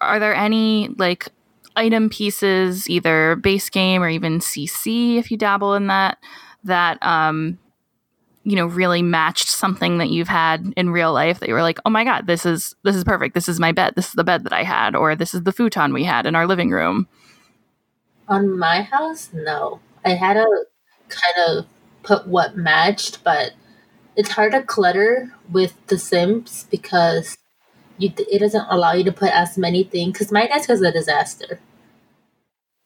[0.01, 1.29] are there any like
[1.77, 6.17] item pieces, either base game or even CC, if you dabble in that,
[6.65, 7.57] that um,
[8.43, 11.79] you know really matched something that you've had in real life that you were like,
[11.85, 13.33] oh my god, this is this is perfect.
[13.33, 13.93] This is my bed.
[13.95, 16.35] This is the bed that I had, or this is the futon we had in
[16.35, 17.07] our living room.
[18.29, 19.81] On my house, no.
[20.05, 20.65] I had to
[21.09, 21.65] kind of
[22.03, 23.53] put what matched, but
[24.15, 27.37] it's hard to clutter with The Sims because
[27.97, 30.13] you it doesn't allow you to put as many things.
[30.13, 31.59] Because my desk is a disaster.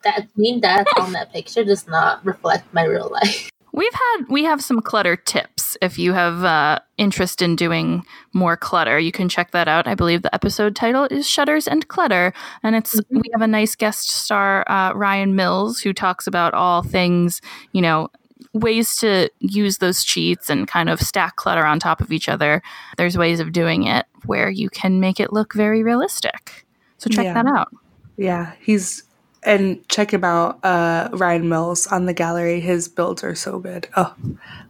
[0.04, 3.53] That green desk on that picture does not reflect my real life.
[3.76, 5.76] We've had we have some clutter tips.
[5.82, 9.88] If you have uh, interest in doing more clutter, you can check that out.
[9.88, 13.06] I believe the episode title is "Shutters and Clutter," and it's Mhm.
[13.10, 17.82] we have a nice guest star uh, Ryan Mills who talks about all things you
[17.82, 18.10] know
[18.54, 22.62] ways to use those cheats and kind of stack clutter on top of each other.
[22.98, 26.64] There's ways of doing it where you can make it look very realistic.
[27.00, 27.34] So check Yeah.
[27.34, 27.70] that out.
[28.18, 29.02] Yeah, he's
[29.46, 32.60] and check him out, uh, Ryan Mills on the gallery.
[32.60, 33.88] His builds are so good.
[33.96, 34.14] Oh,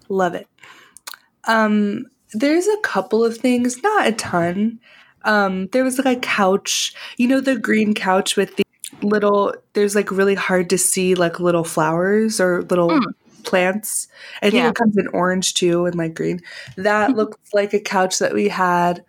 [0.10, 0.48] love it.
[1.46, 4.80] Um, there's a couple of things, not a ton.
[5.24, 8.64] Um, there was like a couch, you know, the green couch with the
[9.02, 9.54] little.
[9.74, 13.14] There's like really hard to see like little flowers or little Mm.
[13.44, 14.08] plants.
[14.42, 14.70] I think Yeah.
[14.70, 16.42] it comes in orange too and like green.
[16.78, 19.04] That looks like a couch that we had.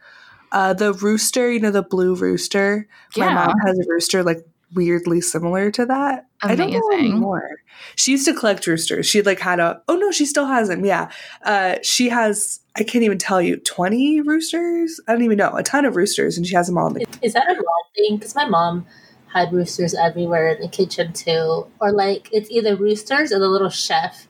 [0.53, 2.87] Uh, the rooster, you know, the blue rooster.
[3.17, 4.45] My mom has a rooster like
[4.75, 6.27] weirdly similar to that.
[6.43, 7.13] I don't know Amazing.
[7.13, 7.51] anymore.
[7.97, 9.07] She used to collect roosters.
[9.07, 10.85] She like had a oh no, she still has them.
[10.85, 11.11] Yeah.
[11.45, 15.01] Uh she has I can't even tell you, 20 roosters?
[15.07, 15.55] I don't even know.
[15.55, 17.55] A ton of roosters and she has them all in the Is, is that a
[17.55, 17.65] mom
[17.95, 18.17] thing?
[18.17, 18.87] Because my mom
[19.33, 23.71] had roosters everywhere in the kitchen too, or like it's either roosters or the little
[23.71, 24.29] chef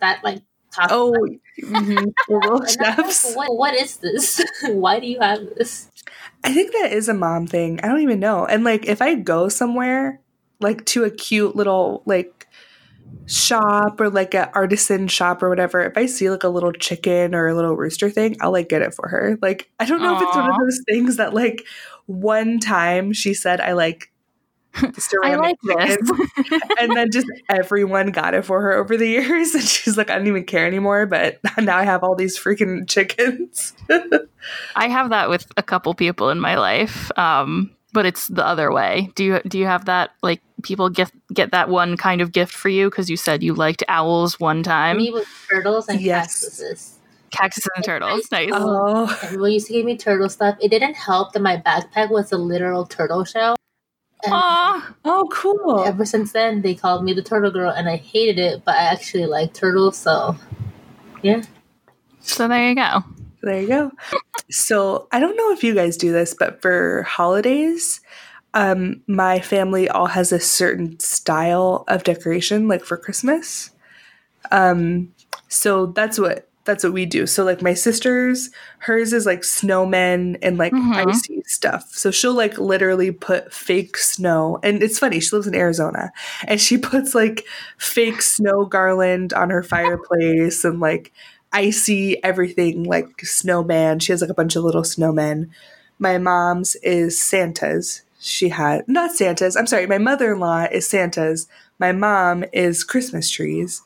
[0.00, 0.92] that like talks.
[0.92, 1.14] Oh
[1.62, 4.42] mhm, the little And like, what, what is this?
[4.64, 5.89] Why do you have this?
[6.42, 7.80] I think that is a mom thing.
[7.82, 8.46] I don't even know.
[8.46, 10.20] And like if I go somewhere
[10.60, 12.46] like to a cute little like
[13.26, 17.34] shop or like an artisan shop or whatever, if I see like a little chicken
[17.34, 19.38] or a little rooster thing, I'll like get it for her.
[19.42, 21.64] Like I don't know if it's one of those things that like
[22.06, 24.09] one time she said I like
[25.24, 26.10] I like this.
[26.80, 30.18] and then just everyone got it for her over the years and she's like I
[30.18, 33.74] don't even care anymore but now I have all these freaking chickens.
[34.76, 38.72] I have that with a couple people in my life, um, but it's the other
[38.72, 39.10] way.
[39.16, 42.54] Do you do you have that like people gift get that one kind of gift
[42.54, 46.40] for you because you said you liked owls one time, me with turtles and Yes.
[46.40, 46.96] cactuses.
[47.30, 48.28] cactuses and turtles.
[48.30, 48.50] Nice.
[48.52, 49.18] oh.
[49.24, 50.56] Everyone used to give me turtle stuff.
[50.60, 53.56] It didn't help that my backpack was a literal turtle shell.
[54.24, 55.80] And Aw, Oh cool.
[55.84, 58.82] ever since then, they called me the turtle girl, and I hated it, but I
[58.82, 60.36] actually like turtles, so
[61.22, 61.42] yeah.
[62.20, 63.04] so there you go.
[63.42, 63.92] There you go.
[64.50, 68.00] So I don't know if you guys do this, but for holidays,
[68.52, 73.70] um, my family all has a certain style of decoration, like for Christmas.
[74.50, 75.14] Um,
[75.48, 77.26] so that's what that's what we do.
[77.26, 81.08] So like my sister's, hers is like snowmen and like Mhm.
[81.08, 81.88] icy stuff.
[81.92, 85.18] So she'll like literally put fake snow, and it's funny.
[85.20, 86.12] She lives in Arizona,
[86.46, 87.44] and she puts like
[87.78, 91.12] fake snow garland on her fireplace and like
[91.52, 93.98] icy everything like snowman.
[93.98, 95.48] She has like a bunch of little snowmen.
[95.98, 98.02] My mom's is Santa's.
[98.20, 99.56] She had not Santa's.
[99.56, 99.86] I'm sorry.
[99.86, 101.48] My mother-in-law is Santa's.
[101.78, 103.82] My mom is Christmas trees.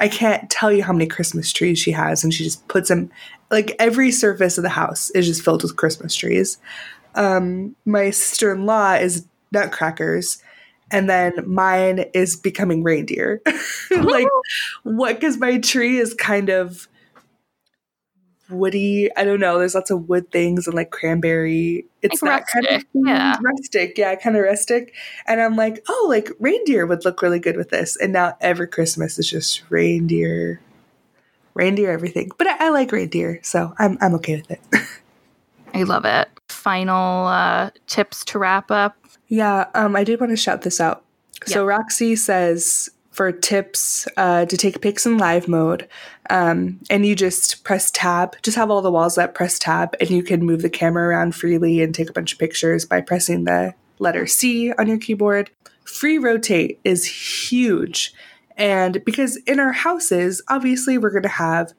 [0.00, 3.10] I can't tell you how many Christmas trees she has, and she just puts them
[3.50, 6.58] like every surface of the house is just filled with Christmas trees.
[7.14, 10.42] Um, my sister-in-law is nutcrackers,
[10.90, 13.40] and then mine is becoming reindeer.
[13.90, 14.28] like
[14.82, 15.14] what?
[15.14, 16.88] Because my tree is kind of
[18.50, 19.10] woody.
[19.16, 19.58] I don't know.
[19.58, 21.86] There's lots of wood things and like cranberry.
[22.02, 23.36] It's Like that kind of rustic, yeah.
[23.42, 24.94] rustic, yeah, kind of rustic.
[25.26, 27.96] And I'm like, oh, like reindeer would look really good with this.
[27.96, 30.60] And now every Christmas is just reindeer,
[31.54, 32.30] reindeer everything.
[32.38, 34.60] But I, I like reindeer, so I'm I'm okay with it.
[35.74, 36.28] I love it.
[36.48, 38.96] Final uh, tips to wrap up.
[39.28, 41.04] Yeah, um, I did want to shout this out.
[41.44, 45.88] So Roxy says for tips uh, to take pics in live mode,
[46.30, 50.10] um, and you just press tab, just have all the walls that press tab, and
[50.10, 53.44] you can move the camera around freely and take a bunch of pictures by pressing
[53.44, 55.50] the letter C on your keyboard.
[55.84, 57.04] Free rotate is
[57.48, 58.12] huge.
[58.56, 61.72] And because in our houses, obviously, we're going to have,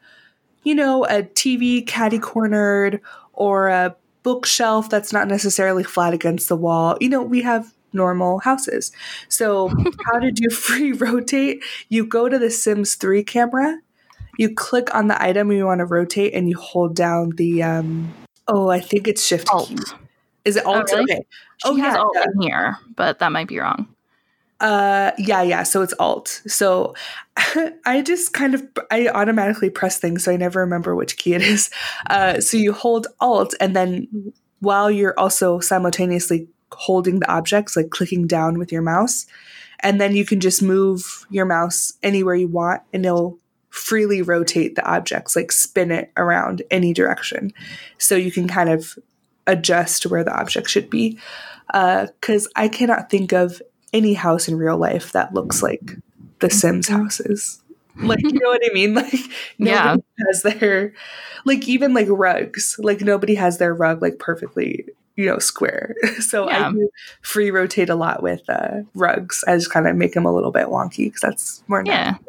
[0.63, 3.01] you know, a TV caddy cornered
[3.33, 6.97] or a bookshelf that's not necessarily flat against the wall.
[7.01, 8.91] You know, we have normal houses.
[9.27, 9.69] So,
[10.05, 11.63] how to do free rotate?
[11.89, 13.79] You go to the Sims 3 camera,
[14.37, 18.13] you click on the item you want to rotate, and you hold down the, um,
[18.47, 19.69] oh, I think it's Shift Alt.
[19.69, 19.77] key.
[20.45, 20.89] Is it Alt?
[20.91, 21.03] really?
[21.03, 21.25] Okay.
[21.57, 22.23] She Oh, has yeah, alt yeah.
[22.35, 23.87] in here, but that might be wrong.
[24.59, 25.63] Uh, yeah, yeah.
[25.63, 26.41] So it's Alt.
[26.47, 26.95] So
[27.85, 31.41] I just kind of I automatically press things, so I never remember which key it
[31.41, 31.69] is.
[32.09, 37.89] Uh, so you hold Alt, and then while you're also simultaneously holding the objects, like
[37.91, 39.25] clicking down with your mouse,
[39.81, 43.37] and then you can just move your mouse anywhere you want, and it'll
[43.77, 47.53] freely rotate the objects, like spin it around any direction.
[47.97, 48.97] So you can kind of
[49.45, 51.19] adjust where the object should be.
[51.67, 53.61] Because I cannot think of
[53.93, 55.97] any house in real life that looks like
[56.39, 57.61] the Sims houses.
[57.97, 58.93] Like, you know what I mean?
[58.95, 59.13] Like,
[59.57, 59.83] Yeah.
[59.95, 60.93] nobody has their,
[61.45, 62.75] like, even like rugs.
[62.79, 65.95] Like, nobody has their rug like perfectly, you know, square.
[66.21, 66.67] So Yeah.
[66.67, 66.89] I do
[67.21, 69.43] free rotate a lot with uh, rugs.
[69.47, 72.11] I just kind of make them a little bit wonky because that's more Yeah.
[72.11, 72.26] natural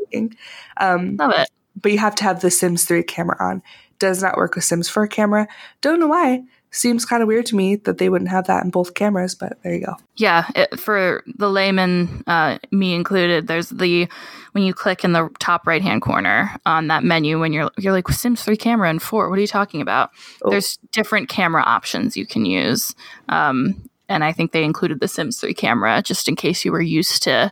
[0.77, 1.51] Um, Love it.
[1.81, 3.63] but you have to have the Sims 3 camera on.
[3.99, 5.49] Does not work with Sims 4 camera.
[5.81, 6.45] Don't know why.
[6.71, 9.61] Seems kind of weird to me that they wouldn't have that in both cameras, but
[9.63, 9.95] there you go.
[10.17, 14.07] Yeah, it, for the layman, uh, me included, there's the
[14.53, 17.95] when you click in the top right hand corner on that menu when you're you're
[17.95, 19.31] like Sims three camera and four.
[19.31, 20.11] What are you talking about?
[20.43, 20.51] Oh.
[20.51, 22.95] There's different camera options you can use,
[23.31, 26.83] um, and I think they included the Sims three camera just in case you were
[26.83, 27.51] used to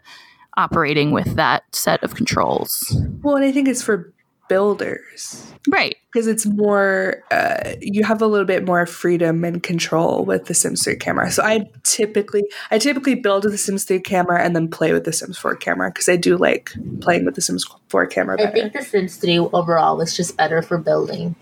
[0.57, 2.97] operating with that set of controls.
[3.23, 4.13] Well, and I think it's for
[4.49, 5.97] builders Right.
[6.13, 10.55] because it's more, uh, you have a little bit more freedom and control with the
[10.55, 11.33] Sims 3 camera.
[11.33, 15.03] So I typically, I typically build with the Sims 3 camera and then play with
[15.05, 18.51] the Sims 4 camera because I do like playing with the Sims 4 camera I
[18.53, 21.35] think The Sims 3 overall was just better for building.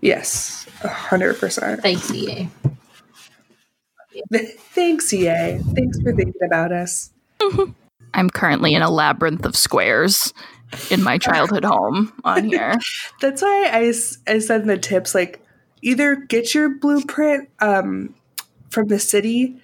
[0.00, 1.82] yes, a hundred percent.
[1.82, 2.48] Thanks, EA.
[4.32, 5.58] Thanks, EA.
[5.74, 7.10] Thanks for thinking about us.
[8.14, 10.32] I'm currently in a labyrinth of squares
[10.90, 12.74] in my childhood home on here.
[13.20, 15.44] That's why I, said in the tips like
[15.82, 18.14] either get your blueprint um,
[18.70, 19.60] from the city.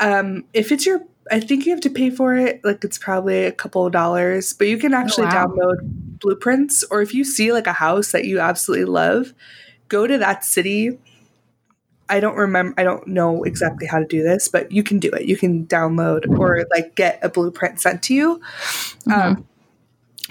[0.00, 1.00] Um, if it's your,
[1.30, 2.64] I think you have to pay for it.
[2.64, 5.46] Like it's probably a couple of dollars, but you can actually wow.
[5.46, 5.78] download
[6.20, 6.84] blueprints.
[6.90, 9.32] Or if you see like a house that you absolutely love,
[9.88, 10.98] go to that city.
[12.08, 12.74] I don't remember.
[12.78, 15.22] I don't know exactly how to do this, but you can do it.
[15.26, 18.40] You can download or like get a blueprint sent to you.
[19.12, 19.46] Um,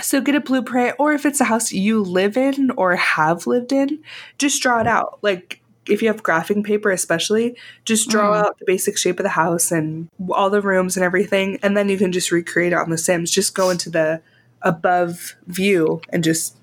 [0.01, 3.71] so get a blueprint, or if it's a house you live in or have lived
[3.71, 3.99] in,
[4.37, 5.19] just draw it out.
[5.21, 8.45] Like if you have graphing paper, especially, just draw Mm.
[8.45, 11.89] out the basic shape of the house and all the rooms and everything, and then
[11.89, 13.31] you can just recreate it on The Sims.
[13.31, 14.21] Just go into the
[14.61, 16.55] above view and just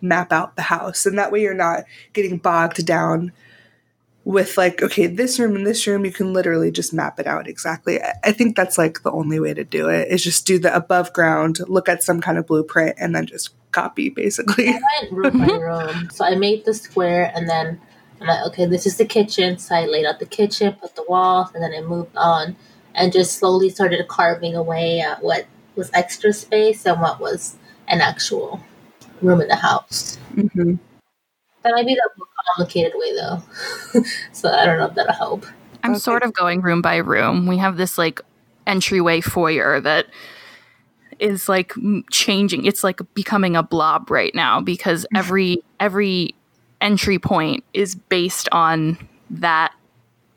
[0.00, 3.32] map out the house, and that way you're not getting bogged down
[4.24, 7.46] with like okay this room and this room you can literally just map it out
[7.46, 10.74] exactly I- think that's like the only way to do it is just do the
[10.74, 15.12] above ground look at some kind of blueprint and then just copy basically I went
[15.12, 16.08] room by room.
[16.10, 17.80] So I made the square and then
[18.20, 19.58] I'm like, okay, this is the kitchen.
[19.58, 22.56] So I laid out the kitchen, put the walls, and then I moved on
[22.94, 27.56] and just slowly started carving away at what was extra space and what was
[27.88, 28.60] an actual
[29.20, 30.16] room in the house.
[30.34, 30.76] hmm
[31.64, 34.02] That might be the more complicated way though.
[34.32, 35.46] so I don't know if that'll help.
[35.82, 35.98] I'm Okay.
[36.00, 37.46] sort of going room by room.
[37.46, 38.20] We have this like
[38.66, 40.06] entryway foyer that
[41.18, 41.72] is like
[42.10, 42.64] changing.
[42.66, 46.34] It's like becoming a blob right now because every every
[46.80, 48.98] entry point is based on
[49.30, 49.72] that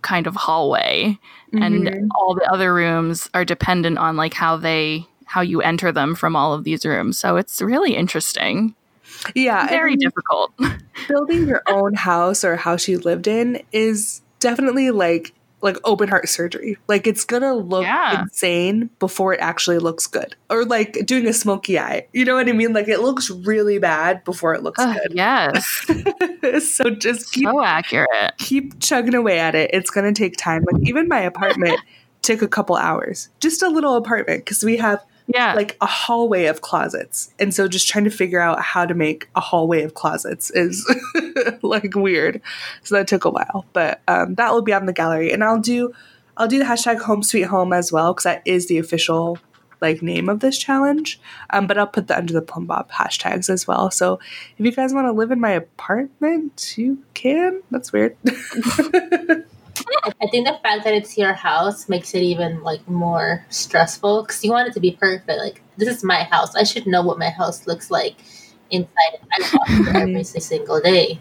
[0.01, 1.17] kind of hallway
[1.53, 2.07] and Mhm.
[2.15, 6.35] all the other rooms are dependent on like how they how you enter them from
[6.37, 7.19] all of these rooms.
[7.19, 8.73] So it's really interesting.
[9.35, 10.51] Yeah Very difficult.
[11.07, 16.29] building your own house or house you lived in is definitely like like open heart
[16.29, 16.77] surgery.
[16.87, 18.21] Like it's gonna look Yeah.
[18.21, 20.35] insane before it actually looks good.
[20.51, 22.05] Or like doing a smoky eye.
[22.13, 22.73] You know what I mean?
[22.73, 25.15] Like it looks really bad before it looks Ugh, good.
[25.15, 25.65] yes.
[26.75, 28.33] so just keep so accurate.
[28.37, 29.71] keep chugging away at it.
[29.73, 30.63] It's gonna take time.
[30.71, 31.79] Like even my apartment
[32.21, 33.29] took a couple hours.
[33.39, 35.53] Just a little apartment because we have Yeah.
[35.53, 37.33] like a hallway of closets.
[37.37, 40.89] And so just trying to figure out how to make a hallway of closets is
[41.61, 42.41] like weird.
[42.83, 43.65] So that took a while.
[43.73, 45.31] But um, that will be on the gallery.
[45.33, 45.93] And I'll do
[46.37, 49.37] I'll do the hashtag home sweet home as well, because that is the official
[49.81, 51.19] like name of this challenge.
[51.49, 53.91] Um, but I'll put the under the Plumbob hashtags as well.
[53.91, 54.19] So
[54.57, 57.61] if you guys want to live in my apartment, you can.
[57.71, 58.15] That's weird.
[60.03, 64.23] I I think the fact that it's your house makes it even like more stressful
[64.23, 65.39] because you want it to be perfect.
[65.39, 66.55] Like this is my house.
[66.55, 68.15] I should know what my house looks like
[68.69, 71.19] inside and out every single day.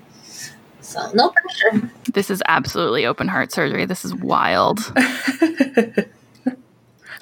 [0.81, 1.91] So no pressure.
[2.13, 3.87] this is absolutely open heart surgery.
[3.87, 4.81] This is wild.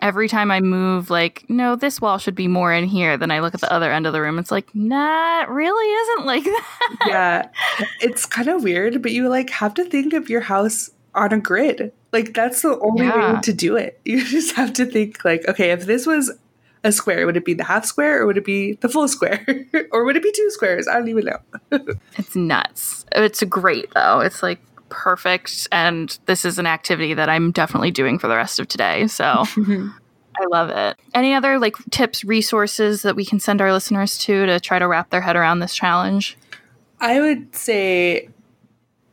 [0.02, 3.16] Every time I move, like, no, this wall should be more in here.
[3.16, 4.38] Then I look at the other end of the room.
[4.38, 6.98] It's like, nah, it really isn't like that.
[7.06, 7.48] yeah.
[8.02, 11.38] It's kind of weird, but you like have to think of your house on a
[11.38, 11.92] grid.
[12.12, 13.34] Like that's the only Yeah.
[13.34, 14.00] way to do it.
[14.04, 16.32] You just have to think like, okay, if this was
[16.82, 19.44] a square, would it be the half square or would it be the full square?
[19.92, 20.86] or would it be two squares?
[20.86, 21.38] I don't even know.
[22.18, 23.06] It's nuts.
[23.12, 24.20] It's great, though.
[24.20, 24.60] It's like
[24.90, 25.66] perfect.
[25.72, 29.06] And this is an activity that I'm definitely doing for the rest of today.
[29.06, 29.24] So
[29.56, 30.96] I love it.
[31.14, 34.86] Any other like tips, resources that we can send our listeners to to try to
[34.86, 36.36] wrap their head around this challenge?
[37.00, 38.28] I would say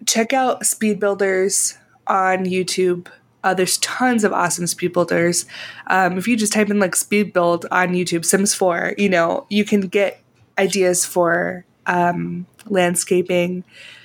[0.06, 1.78] check out Speed Builders
[2.12, 3.08] on YouTube.
[3.44, 5.46] Uh, there's tons of awesome speed builders.
[5.88, 9.48] Um, if you just type in like speed build on YouTube, Sims 4, you know,
[9.50, 10.22] you can get
[10.60, 13.64] ideas for um, landscaping.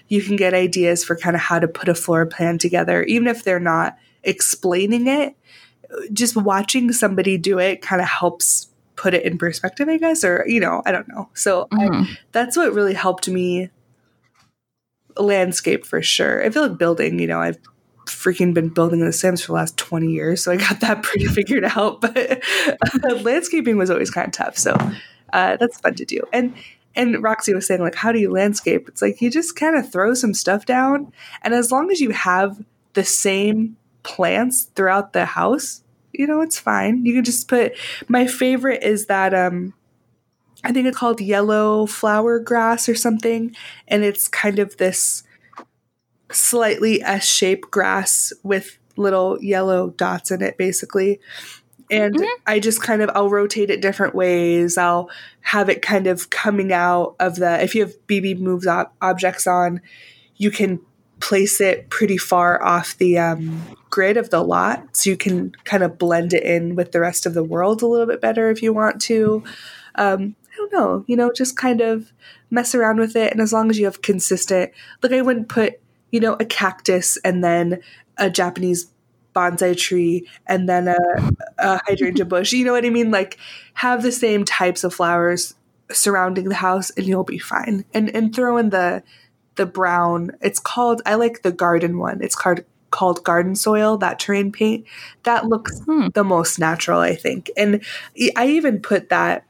[0.08, 3.26] You can get ideas for kind of how to put a floor plan together, even
[3.26, 5.34] if they're not explaining it.
[6.12, 10.44] Just watching somebody do it kind of helps put it in perspective, I guess, or,
[10.46, 11.28] you know, I don't know.
[11.34, 12.06] So I, Mhm.
[12.32, 13.68] that's what really helped me
[15.18, 16.42] landscape for sure.
[16.44, 17.58] I feel like building, you know, I've
[18.06, 21.02] freaking been building in The Sims for the last 20 years, so I got that
[21.02, 22.00] pretty figured out.
[22.00, 22.42] But
[23.22, 24.56] landscaping was always kind of tough.
[24.58, 24.74] So
[25.32, 26.22] uh, that's fun to do.
[26.32, 26.54] And
[26.94, 28.88] and Roxy was saying, like, how do you landscape?
[28.88, 32.10] It's like you just kind of throw some stuff down, and as long as you
[32.10, 35.82] have the same plants throughout the house,
[36.12, 37.04] you know, it's fine.
[37.04, 37.74] You can just put.
[38.08, 39.74] My favorite is that um,
[40.64, 43.54] I think it's called yellow flower grass or something,
[43.86, 45.22] and it's kind of this
[46.30, 51.20] slightly S-shaped grass with little yellow dots in it, basically.
[51.90, 52.26] And Mhm.
[52.46, 54.76] I just kind of I'll rotate it different ways.
[54.76, 55.08] I'll
[55.42, 57.62] have it kind of coming out of the.
[57.62, 59.80] If you have BB moves ob- objects on,
[60.36, 60.80] you can
[61.20, 65.82] place it pretty far off the um, grid of the lot, so you can kind
[65.82, 68.62] of blend it in with the rest of the world a little bit better if
[68.62, 69.42] you want to.
[69.94, 72.12] Um, I don't know, you know, just kind of
[72.50, 73.32] mess around with it.
[73.32, 74.72] And as long as you have consistent,
[75.02, 75.80] like I wouldn't put,
[76.10, 77.80] you know, a cactus and then
[78.16, 78.90] a Japanese
[79.34, 80.96] bonsai tree and then a,
[81.58, 82.52] a hydrangea bush.
[82.52, 83.10] You know what I mean?
[83.10, 83.38] Like
[83.74, 85.54] have the same types of flowers
[85.92, 87.84] surrounding the house and you'll be fine.
[87.92, 89.02] And and throw in the
[89.56, 90.32] the brown.
[90.40, 92.22] It's called I like the garden one.
[92.22, 94.86] It's called called garden soil, that terrain paint.
[95.24, 96.08] That looks Hmm.
[96.14, 97.50] the most natural, I think.
[97.56, 97.82] And
[98.36, 99.44] I even put that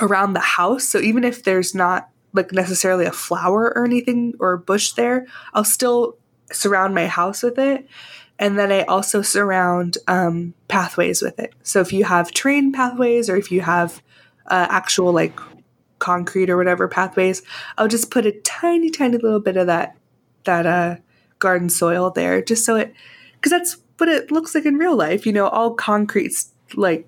[0.00, 0.84] around the house.
[0.84, 5.26] So even if there's not like necessarily a flower or anything or a bush there,
[5.54, 6.16] I'll still
[6.52, 7.86] surround my house with it.
[8.38, 11.52] And then I also surround um, pathways with it.
[11.62, 14.02] So if you have terrain pathways or if you have
[14.46, 15.38] uh, actual like
[15.98, 17.42] concrete or whatever pathways,
[17.76, 19.96] I'll just put a tiny, tiny little bit of that
[20.44, 20.96] that uh,
[21.38, 22.94] garden soil there, just so it
[23.34, 25.26] because that's what it looks like in real life.
[25.26, 26.32] You know, all concrete
[26.74, 27.06] like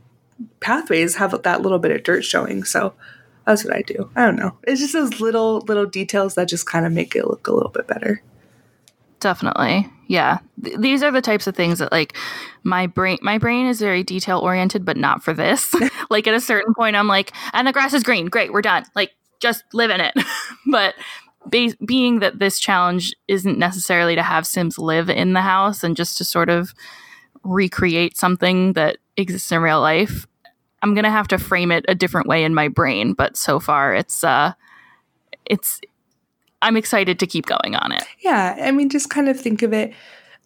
[0.61, 2.65] pathways have that little bit of dirt showing.
[2.65, 2.95] So
[3.47, 4.11] that's what I do.
[4.15, 4.57] I don't know.
[4.65, 7.71] It's just those little little details that just kind of make it look a little
[7.71, 8.23] bit better.
[9.21, 9.89] Definitely.
[10.09, 10.39] Yeah.
[10.63, 12.17] Th- these are the types of things that like
[12.65, 15.75] my brain my brain is very detail oriented but not for this.
[16.11, 18.27] like at a certain point I'm like and the grass is green.
[18.27, 18.85] Great, we're done.
[18.95, 20.15] Like just live in it.
[20.71, 20.95] but
[21.49, 25.97] be- being that this challenge isn't necessarily to have Sims live in the house and
[25.97, 26.75] just to sort of
[27.45, 30.27] recreate something that exists in real life,
[30.83, 33.61] I'm going to have to frame it a different way in my brain, but so
[33.61, 34.53] far it's uh
[35.47, 35.81] it's
[36.61, 38.05] I'm excited to keep going on it.
[38.21, 39.93] Yeah, I mean, just kind of think of it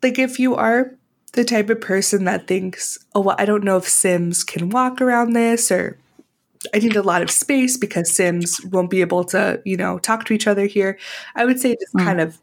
[0.03, 0.95] like if you are
[1.33, 5.01] the type of person that thinks, oh, well, I don't know if Sims can walk
[5.01, 5.99] around this, or
[6.75, 10.25] I need a lot of space because Sims won't be able to, you know, talk
[10.27, 10.99] to each other here.
[11.35, 12.05] I would say just Mm.
[12.05, 12.39] kind of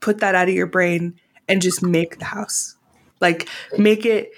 [0.00, 1.14] put that out of your brain
[1.48, 2.74] and just make the house.
[3.20, 4.32] Like make it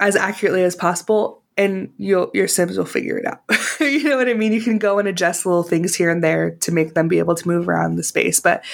[0.00, 3.42] as accurately as possible and you'll your sims will figure it out
[3.80, 6.52] you know what i mean you can go and adjust little things here and there
[6.56, 8.64] to make them be able to move around the space but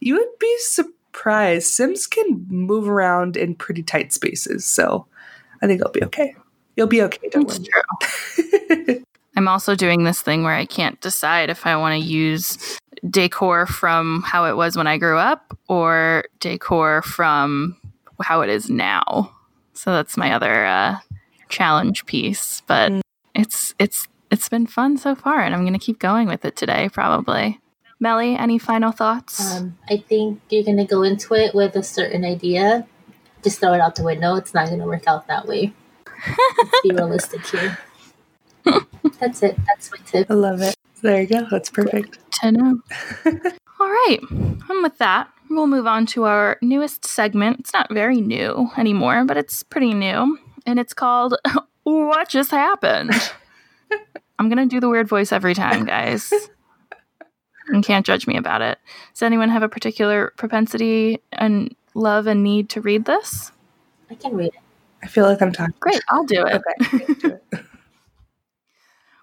[0.00, 5.06] you would be surprised sims can move around in pretty tight spaces so
[5.62, 6.34] i think it'll be okay
[6.76, 9.04] you'll be okay don't true.
[9.36, 12.78] I'm also doing this thing where I can't decide if I want to use
[13.08, 17.76] decor from how it was when I grew up or decor from
[18.22, 19.34] how it is now.
[19.72, 20.98] So that's my other uh,
[21.50, 22.62] challenge piece.
[22.66, 23.00] But Mm.
[23.34, 26.56] it's it's it's been fun so far, and I'm going to keep going with it
[26.56, 27.60] today, probably.
[28.02, 29.54] Melly, any final thoughts?
[29.56, 32.86] Um, I think you're gonna go into it with a certain idea.
[33.44, 34.36] Just throw it out the window.
[34.36, 35.74] It's not gonna work out that way.
[36.56, 37.78] Let's be realistic here.
[39.20, 39.56] That's it.
[39.66, 40.30] That's my tip.
[40.30, 42.80] i love it there you go that's perfect to know.
[43.80, 44.18] All right.
[44.30, 47.60] And with that, we'll move on to our newest segment.
[47.60, 50.38] It's not very new anymore, but it's pretty new.
[50.66, 51.36] And it's called
[51.84, 53.12] What Just Happened?
[54.38, 56.32] I'm going to do the weird voice every time, guys.
[57.68, 58.78] and can't judge me about it.
[59.12, 63.52] Does anyone have a particular propensity and love and need to read this?
[64.10, 64.60] I can read it.
[65.02, 66.60] i feel like i'm talking Great, I'll do it.
[66.80, 67.64] okay do it.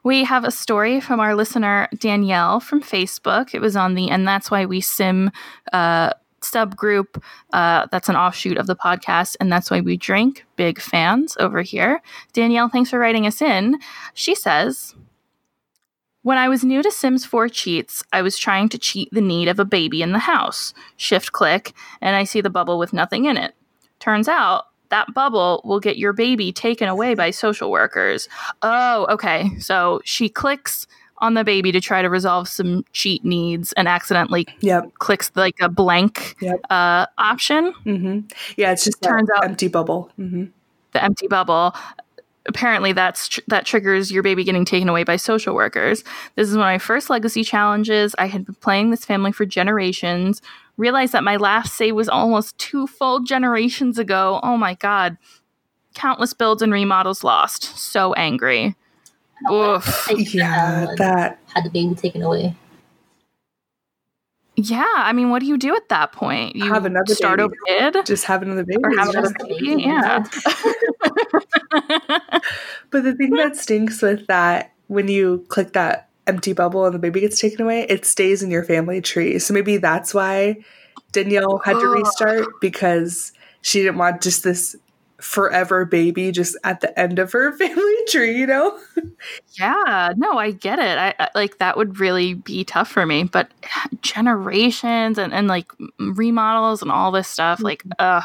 [0.07, 3.53] We have a story from our listener Danielle from Facebook.
[3.53, 5.31] It was on the And That's Why We Sim
[5.73, 6.11] uh,
[6.51, 7.21] subgroup.
[7.53, 10.45] Uh, that's an offshoot of the podcast, and that's why we drink.
[10.55, 12.01] Big fans over here.
[12.33, 13.79] Danielle, thanks for writing us in.
[14.13, 14.95] She says,
[16.23, 19.47] when I was new to Sims 4 cheats, I was trying to cheat the need
[19.47, 20.73] of a baby in the house.
[20.97, 23.55] Shift click, and I see the bubble with nothing in it.
[23.99, 28.27] Turns out that bubble will get your baby taken away by social workers.
[28.61, 29.57] Oh, okay.
[29.59, 30.87] So she clicks
[31.20, 35.55] on the baby to try to resolve some cheat needs and accidentally yep clicks like
[35.61, 36.59] a blank Yep.
[36.70, 38.20] uh, option, hmm
[38.55, 40.45] yeah it's just Turns out- empty bubble hmm
[40.93, 41.76] the empty bubble.
[42.47, 46.01] Apparently, that's tr- that triggers your baby getting taken away by social workers.
[46.36, 48.15] This is one of my first legacy challenges.
[48.18, 50.41] I had been playing this family for generations.
[50.78, 54.39] Realized that my last save was almost two full generations ago.
[54.43, 55.18] Oh my god!
[55.93, 57.63] Countless builds and remodels lost.
[57.78, 58.76] So angry.
[59.51, 60.07] Oof.
[60.17, 62.55] Yeah that had the baby taken away.
[64.59, 66.55] Yeah, I mean, what do you do at that point?
[66.55, 67.43] You Have another start baby.
[67.43, 67.55] over
[67.93, 69.83] kid just have another baby or have another just- baby?
[69.83, 70.23] Yeah.
[72.89, 76.99] But the thing that stinks with that, when you click that empty bubble and the
[76.99, 79.39] baby gets taken away, it stays in your family tree.
[79.39, 80.57] So maybe that's why
[81.11, 84.75] Danielle had to restart because she didn't want just this
[85.20, 88.78] forever baby just at the end of her family tree, you know?
[89.59, 90.97] Yeah, no, I get it.
[90.97, 93.49] I, I like that would really be tough for me, but
[94.01, 98.22] generations and, and like remodels and all this stuff, like, uh,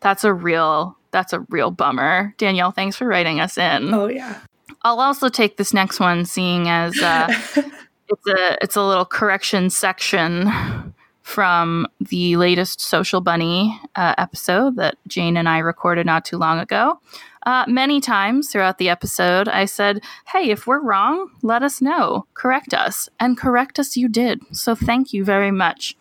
[0.00, 2.34] that's a real that's a real bummer.
[2.38, 3.94] Danielle, thanks for writing us in.
[3.94, 4.40] Oh, yeah.
[4.82, 9.70] I'll also take this next one, seeing as uh, it's a it's a little correction
[9.70, 10.93] section
[11.24, 16.58] from the latest Social Bunny uh, episode that Jane and I recorded not too long
[16.58, 17.00] ago.
[17.46, 22.26] Uh, many times throughout the episode, I said, "Hey, if we're wrong, let us know,
[22.34, 24.42] correct us," and correct us you did.
[24.54, 25.96] So thank you very much.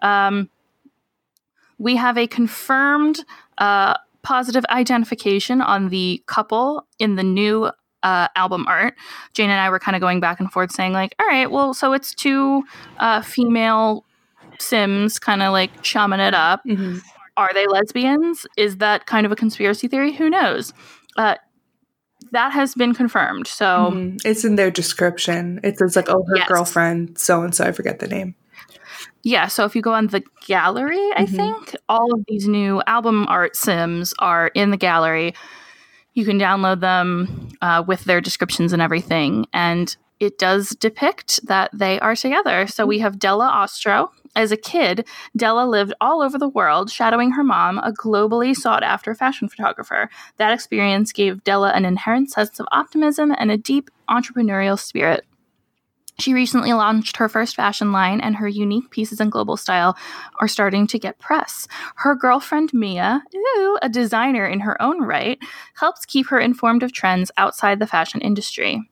[0.00, 0.48] Um,
[1.78, 3.24] we have a confirmed
[3.58, 7.72] uh, positive identification on the couple in the new
[8.04, 8.94] uh, album art.
[9.34, 11.74] Jane and I were kind of going back and forth saying, like, all right, well,
[11.74, 12.62] so it's two
[12.98, 14.04] uh, female
[14.60, 16.60] Sims kind of like chumming it up.
[16.66, 17.00] Mhm.
[17.36, 18.46] Are they lesbians?
[18.56, 20.12] Is that kind of a conspiracy theory?
[20.12, 20.72] Who knows?
[21.16, 21.36] Uh,
[22.32, 23.46] that has been confirmed.
[23.46, 24.20] So, Mhm.
[24.24, 25.60] It's in their description.
[25.62, 26.48] It says, like, oh, her Yes.
[26.48, 27.64] girlfriend, so and so.
[27.64, 28.34] I forget the name.
[29.24, 31.28] yeah, so if you go on the gallery, I Mhm.
[31.36, 35.34] think all of these new album art Sims are in the gallery.
[36.14, 39.46] You can download them uh, with their descriptions and everything.
[39.52, 42.66] And it does depict that they are together.
[42.66, 44.10] So we have Della Ostro.
[44.38, 45.04] As a kid,
[45.36, 50.08] Della lived all over the world, shadowing her mom, a globally sought after fashion photographer.
[50.36, 55.26] That experience gave Della an inherent sense of optimism and a deep entrepreneurial spirit.
[56.20, 59.98] She recently launched her first fashion line, and her unique pieces and global style
[60.40, 61.66] are starting to get press.
[61.96, 65.40] Her girlfriend Mia, ooh, a designer in her own right,
[65.80, 68.88] helps keep her informed of trends outside the fashion industry.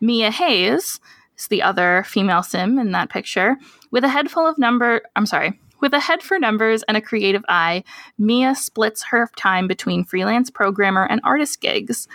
[0.00, 0.98] Mia Hayes
[1.38, 3.58] is the other female sim in that picture,
[3.92, 5.02] with a head full of number.
[5.14, 5.60] I'm sorry.
[5.80, 7.84] With a head for numbers and a creative eye,
[8.18, 12.08] Mia splits her time between freelance programmer and artist gigs.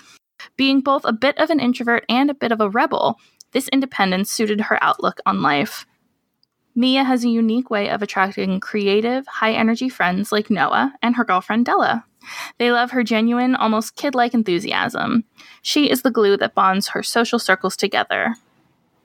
[0.56, 3.20] Being both a bit of an introvert and a bit of a rebel,
[3.52, 5.86] this independence suited her outlook on life.
[6.76, 11.26] Mia has a unique way of attracting creative, high energy friends like Noah and her
[11.26, 12.06] girlfriend Della.
[12.60, 15.24] They love her genuine, almost kid like enthusiasm.
[15.62, 18.36] She is the glue that bonds her social circles together.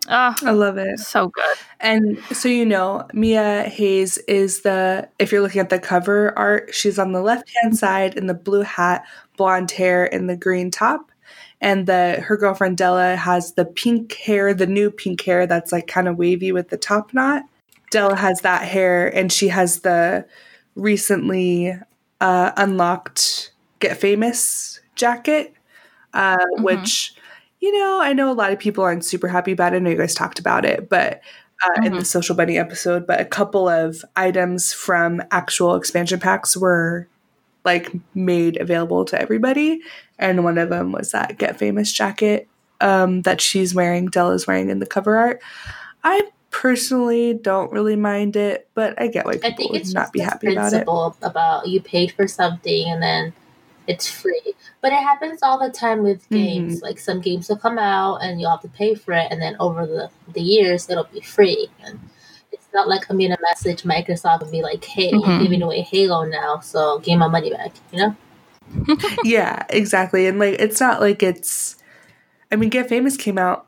[0.09, 0.99] Oh, I love it.
[0.99, 1.57] So good.
[1.81, 6.75] And so you know, Mia Hayes is the if you're looking at the cover art,
[6.75, 9.05] she's on the left hand side in the blue hat,
[9.37, 11.13] blonde hair, and the green top.
[11.61, 15.87] And the her girlfriend Della has the pink hair, the new pink hair that's like
[15.87, 17.43] kind of wavy with the top knot.
[17.93, 20.27] Della has that hair, and she has the
[20.75, 21.79] recently
[22.21, 25.55] uh, unlocked Get Famous jacket,
[26.15, 26.63] uh, mm-hmm.
[26.65, 27.15] which
[27.63, 29.77] you know, I know a lot of people aren't super happy about it.
[29.77, 31.23] I know you guys talked about it, but
[31.65, 31.85] uh, mm-hmm.
[31.85, 32.05] in the mm-hmm.
[32.05, 37.07] Social Bunny episode, but a couple of items from actual expansion packs were
[37.65, 39.81] like made available to everybody,
[40.19, 42.49] and one of them was that Get Famous jacket
[42.81, 44.07] um, that she's wearing.
[44.07, 45.41] Dell is wearing in the cover art.
[46.03, 50.51] I personally don't really mind it, but I get why people would not be happy
[50.51, 50.89] about it.
[51.23, 53.33] About you paid for something and then
[53.87, 54.55] it's free.
[54.81, 56.77] But it happens all the time with games.
[56.77, 56.85] Mm-hmm.
[56.85, 59.57] Like some games will come out and you'll have to pay for it, and then
[59.61, 61.69] over the, the years it'll be free.
[61.85, 61.99] And
[62.51, 65.31] it's not like I'm gonna message Microsoft and be like, "Hey, mm-hmm.
[65.31, 68.17] you're giving away Halo now, so give my money back." You know?
[69.25, 70.27] yeah, exactly.
[70.27, 71.77] And like, it's not like it's.
[72.51, 73.67] I mean, Get Famous came out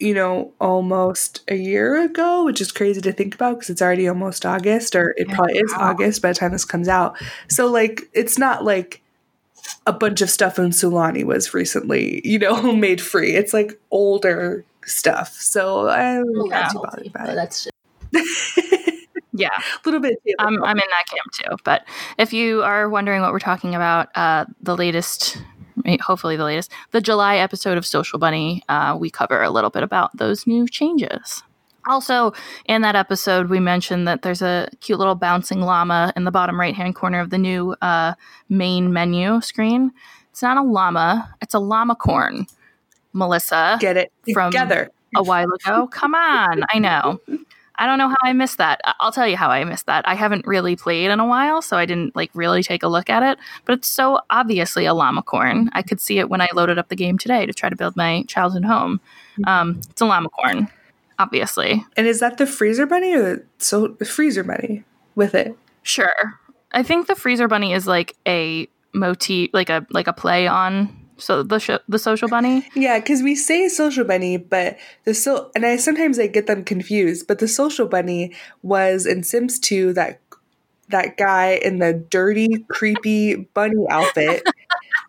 [0.00, 4.08] you know, almost a year ago, which is crazy to think about because it's already
[4.08, 7.16] almost August, or it probably is August by the time this comes out.
[7.48, 9.00] So, like, it's not like
[9.86, 13.34] a bunch of stuff in Sulani was recently, you know, made free.
[13.34, 15.34] It's like older stuff.
[15.34, 17.34] So I'm not too bothered about it.
[17.34, 17.70] That's just-
[19.32, 20.18] yeah, a little bit.
[20.38, 21.56] I'm, I'm in that camp too.
[21.64, 21.84] But
[22.18, 25.36] if you are wondering what we're talking about, uh, the latest,
[26.00, 29.82] hopefully the latest, the July episode of Social Bunny, uh, we cover a little bit
[29.82, 31.42] about those new changes.
[31.86, 32.32] Also,
[32.66, 36.58] in that episode, we mentioned that there's a cute little bouncing llama in the bottom
[36.58, 38.14] right hand corner of the new uh,
[38.48, 39.92] main menu screen.
[40.30, 42.46] It's not a llama, it's a llama corn.
[43.12, 43.78] Melissa.
[43.80, 44.90] Get it from together.
[45.14, 45.86] a while ago.
[45.86, 46.64] Come on.
[46.70, 47.20] I know.
[47.76, 48.80] I don't know how I missed that.
[49.00, 50.06] I'll tell you how I missed that.
[50.06, 53.10] I haven't really played in a while, so I didn't like really take a look
[53.10, 53.38] at it.
[53.64, 55.70] But it's so obviously a llama corn.
[55.72, 57.96] I could see it when I loaded up the game today to try to build
[57.96, 59.00] my childhood home.
[59.44, 60.68] Um, it's a llama corn
[61.18, 61.84] obviously.
[61.96, 64.84] And is that the freezer bunny or the so freezer bunny
[65.14, 65.56] with it?
[65.82, 66.40] Sure.
[66.72, 71.04] I think the freezer bunny is like a motif, like a like a play on
[71.16, 72.66] so the sh- the social bunny.
[72.74, 76.64] Yeah, because we say social bunny, but the so and I sometimes I get them
[76.64, 77.26] confused.
[77.26, 80.20] But the social bunny was in Sims 2 that
[80.88, 84.42] that guy in the dirty, creepy bunny outfit.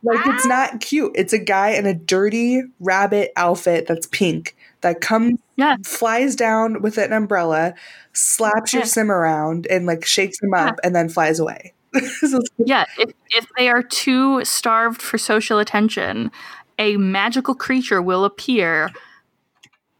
[0.03, 1.11] like it's not cute.
[1.15, 5.77] It's a guy in a dirty rabbit outfit that's pink that comes yeah.
[5.83, 7.73] flies down with an umbrella,
[8.13, 8.81] slaps yeah.
[8.81, 10.85] your sim around and like shakes him up yeah.
[10.85, 11.73] and then flies away.
[12.19, 16.29] so yeah, if, if they are too starved for social attention,
[16.77, 18.91] a magical creature will appear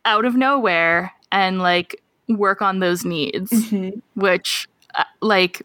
[0.06, 3.98] out of nowhere and like work on those needs, mm-hmm.
[4.14, 5.64] which uh, like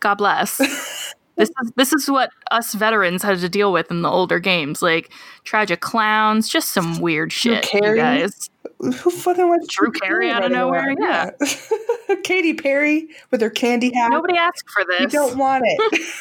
[0.00, 0.58] God bless.
[1.38, 4.82] this is this is what us veterans had to deal with in the older games,
[4.82, 5.10] like
[5.44, 8.50] tragic clowns, just some weird shit, you guys.
[8.80, 10.94] Who fucking wants Drew Carey out of nowhere?
[11.00, 12.14] Yeah, yeah.
[12.24, 14.10] Katy Perry with her candy hat.
[14.10, 15.00] Nobody asked for this.
[15.00, 16.14] You don't want it.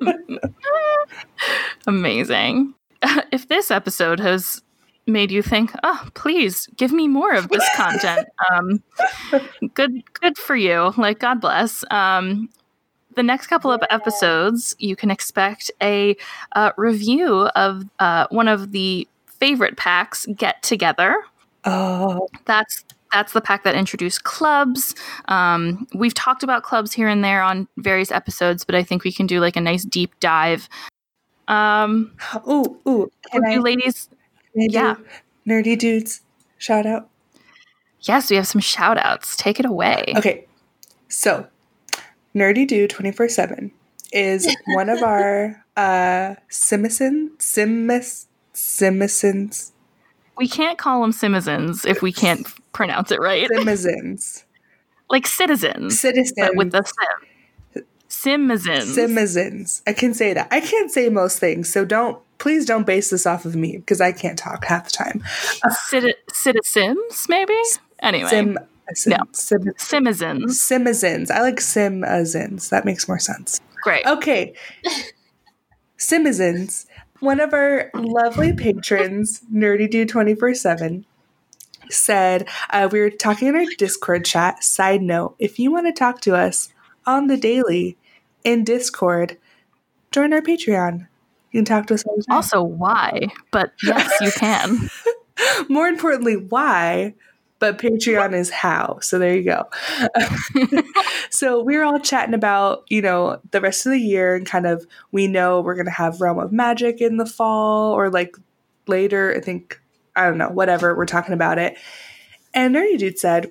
[1.86, 2.74] Amazing.
[3.30, 4.62] If this episode has
[5.06, 8.26] made you think, oh, please give me more of this content.
[8.50, 8.82] Um,
[9.74, 10.92] good, good for you.
[10.96, 11.84] Like, God bless.
[11.90, 12.48] Um,
[13.16, 16.16] the next couple of episodes, you can expect a
[16.52, 21.16] uh, review of uh, one of the favorite packs, Get Together.
[21.64, 24.94] Oh, that's that's the pack that introduced clubs.
[25.28, 29.12] Um, we've talked about clubs here and there on various episodes, but I think we
[29.12, 30.68] can do like a nice deep dive.
[31.48, 32.12] Um,
[32.48, 34.08] ooh, ooh, can I, ladies?
[34.52, 34.96] Can yeah,
[35.46, 36.20] nerdy dudes,
[36.58, 37.08] shout out.
[38.02, 39.36] Yes, we have some shout outs.
[39.36, 40.12] Take it away.
[40.16, 40.46] Okay,
[41.08, 41.46] so
[42.36, 43.72] Nerdy Dude 24 7
[44.12, 49.72] is one of our uh Simison Simis Simisons.
[50.36, 53.48] We can't call them Simizens if we can't pronounce it right.
[53.52, 54.44] Simizens.
[55.08, 55.98] like citizens.
[55.98, 56.34] Citizens.
[56.36, 57.84] But with the sim.
[58.08, 58.94] Simizens.
[58.94, 59.82] Simizens.
[59.86, 60.48] I can say that.
[60.50, 64.02] I can't say most things, so don't please don't base this off of me because
[64.02, 65.24] I can't talk half the time.
[65.64, 67.58] Uh, Citizens, maybe?
[68.02, 68.28] Anyway.
[68.28, 68.58] Sim
[68.94, 69.24] Sim, no.
[69.32, 70.60] Sim, Simizens.
[70.60, 71.30] Simizens.
[71.30, 72.70] I like Simizens.
[72.70, 73.60] That makes more sense.
[73.82, 74.06] Great.
[74.06, 74.54] Okay.
[75.96, 76.86] Simizens,
[77.20, 81.06] one of our lovely patrons, Nerdy Dude 24 7,
[81.90, 84.62] said uh, we were talking in our Discord chat.
[84.62, 86.68] Side note: If you want to talk to us
[87.06, 87.96] on the daily
[88.44, 89.38] in Discord,
[90.10, 91.08] join our Patreon.
[91.52, 92.04] You can talk to us.
[92.28, 93.28] Also, why?
[93.50, 94.90] But yes, you can.
[95.68, 97.14] More importantly, why?
[97.58, 98.98] But Patreon is how.
[99.00, 99.64] So there you go.
[101.30, 104.66] so we were all chatting about, you know, the rest of the year and kind
[104.66, 108.36] of we know we're going to have Realm of Magic in the fall or like
[108.86, 109.34] later.
[109.34, 109.80] I think,
[110.14, 110.94] I don't know, whatever.
[110.94, 111.78] We're talking about it.
[112.52, 113.50] And Nerdy Dude said,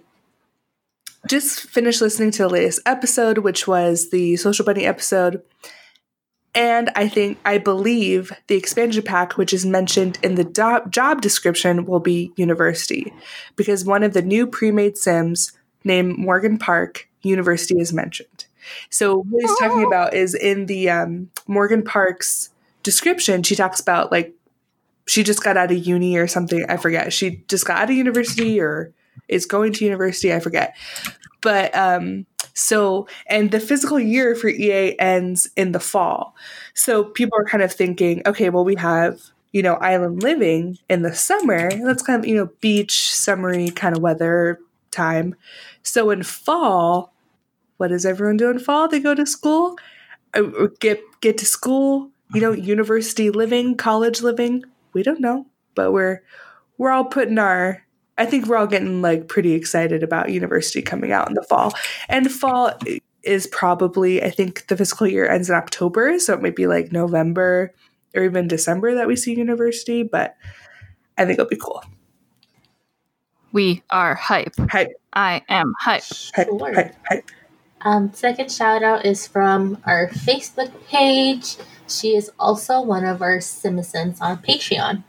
[1.27, 5.41] just finished listening to the latest episode, which was the Social Bunny episode.
[6.55, 11.21] And I think, I believe the expansion pack, which is mentioned in the do- job
[11.21, 13.13] description, will be university
[13.57, 15.51] because one of the new pre made Sims
[15.83, 18.45] named Morgan Park, university is mentioned.
[18.89, 22.49] So, what he's talking about is in the um, Morgan Park's
[22.83, 24.33] description, she talks about like
[25.07, 26.65] she just got out of uni or something.
[26.69, 27.13] I forget.
[27.13, 28.93] She just got out of university or
[29.27, 30.33] is going to university.
[30.33, 30.75] I forget.
[31.45, 36.35] But um, so, and the physical year for EA ends in the fall.
[36.75, 39.21] So people are kind of thinking, okay, well, we have,
[39.53, 41.71] you know, island living in the summer.
[41.71, 44.59] That's kind of, you know, beach, summery kind of weather
[44.91, 45.35] time.
[45.83, 47.13] So in fall,
[47.77, 48.87] what does everyone do in fall?
[48.87, 49.77] They go to school,
[50.35, 54.65] uh, get get to school, you know, university living, college living.
[54.93, 56.21] We don't know, but we're
[56.79, 57.84] we're all putting our
[58.17, 61.73] I think we're all getting like pretty excited about university coming out in the fall.
[62.07, 62.71] And fall
[63.23, 66.91] is probably, I think the fiscal year ends in October, so it might be like
[66.91, 67.73] November
[68.15, 70.35] or even December that we see university, but
[71.17, 71.83] I think it'll be cool.
[73.51, 74.55] We are hype.
[74.69, 74.93] Hype.
[75.13, 76.03] I am hype.
[76.35, 76.47] Hype.
[76.47, 76.73] Sure.
[76.73, 76.95] Hype.
[77.07, 77.31] Hype.
[77.81, 81.57] Um, second shout out is from our Facebook page.
[81.87, 85.03] She is also one of our Simpsons on Patreon.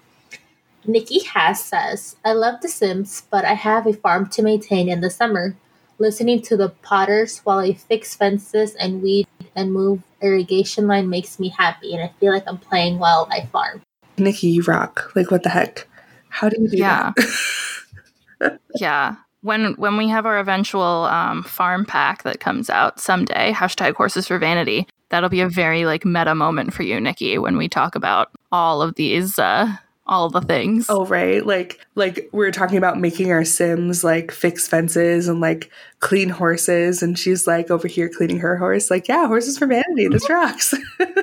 [0.87, 5.01] Nikki Haas says, I love The Sims, but I have a farm to maintain in
[5.01, 5.57] the summer.
[5.99, 11.39] Listening to the potters while I fix fences and weed and move irrigation line makes
[11.41, 13.83] me happy, and I feel like I'm playing while I farm.
[14.19, 15.13] Nikki, you rock.
[15.17, 15.89] Like, what the heck?
[16.29, 17.13] How do you do Yeah.
[17.17, 18.59] that?
[18.79, 19.17] Yeah.
[19.41, 24.27] When when we have our eventual um, farm pack that comes out someday, hashtag horses
[24.27, 27.95] for vanity, that'll be a very like meta moment for you, Nikki, when we talk
[27.95, 29.73] about all of these uh
[30.07, 30.87] all the things.
[30.89, 35.41] Oh right, like like we are talking about making our Sims like fix fences and
[35.41, 38.91] like clean horses, and she's like over here cleaning her horse.
[38.91, 40.09] Like, yeah, horses for vanity.
[40.09, 40.75] This rocks.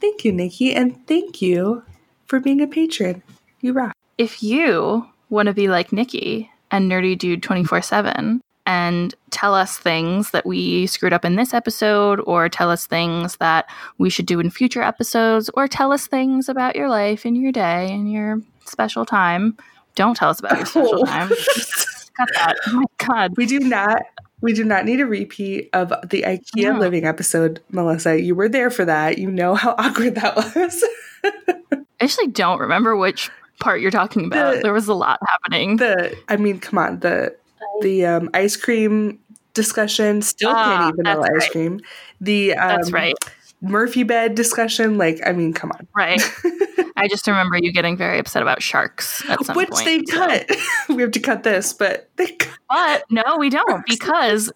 [0.00, 1.82] thank you, Nikki, and thank you
[2.26, 3.22] for being a patron.
[3.60, 3.94] You rock.
[4.18, 9.78] if you want to be like Nikki and Nerdy Dude 24 7 and tell us
[9.78, 14.26] things that we screwed up in this episode, or tell us things that we should
[14.26, 18.10] do in future episodes, or tell us things about your life and your day and
[18.12, 19.56] your special time,
[19.96, 21.04] don't tell us about your special Oh.
[21.04, 21.28] time.
[21.28, 22.56] Cut that.
[22.68, 23.32] Oh my God.
[23.36, 24.02] We do not.
[24.42, 26.78] We do not need a repeat of the IKEA No.
[26.78, 28.20] living episode, Melissa.
[28.22, 29.18] You were there for that.
[29.18, 30.84] You know how awkward that was.
[31.24, 33.30] I actually don't remember which
[33.60, 34.56] part you're talking about.
[34.56, 35.76] The- there was a lot happening.
[35.76, 37.36] the I mean, come on, the
[37.82, 39.18] the um, ice cream
[39.54, 41.50] discussion still Ah, can't eat vanilla ice right.
[41.50, 41.80] cream.
[42.20, 43.14] The um, That's right.
[43.62, 46.20] Murphy bed discussion, like I mean, come on, Right.
[46.96, 49.84] I just remember you getting very upset about sharks at some which point.
[49.84, 50.50] they so- cut.
[50.88, 54.50] we have to cut this, but they cut But no, we don't because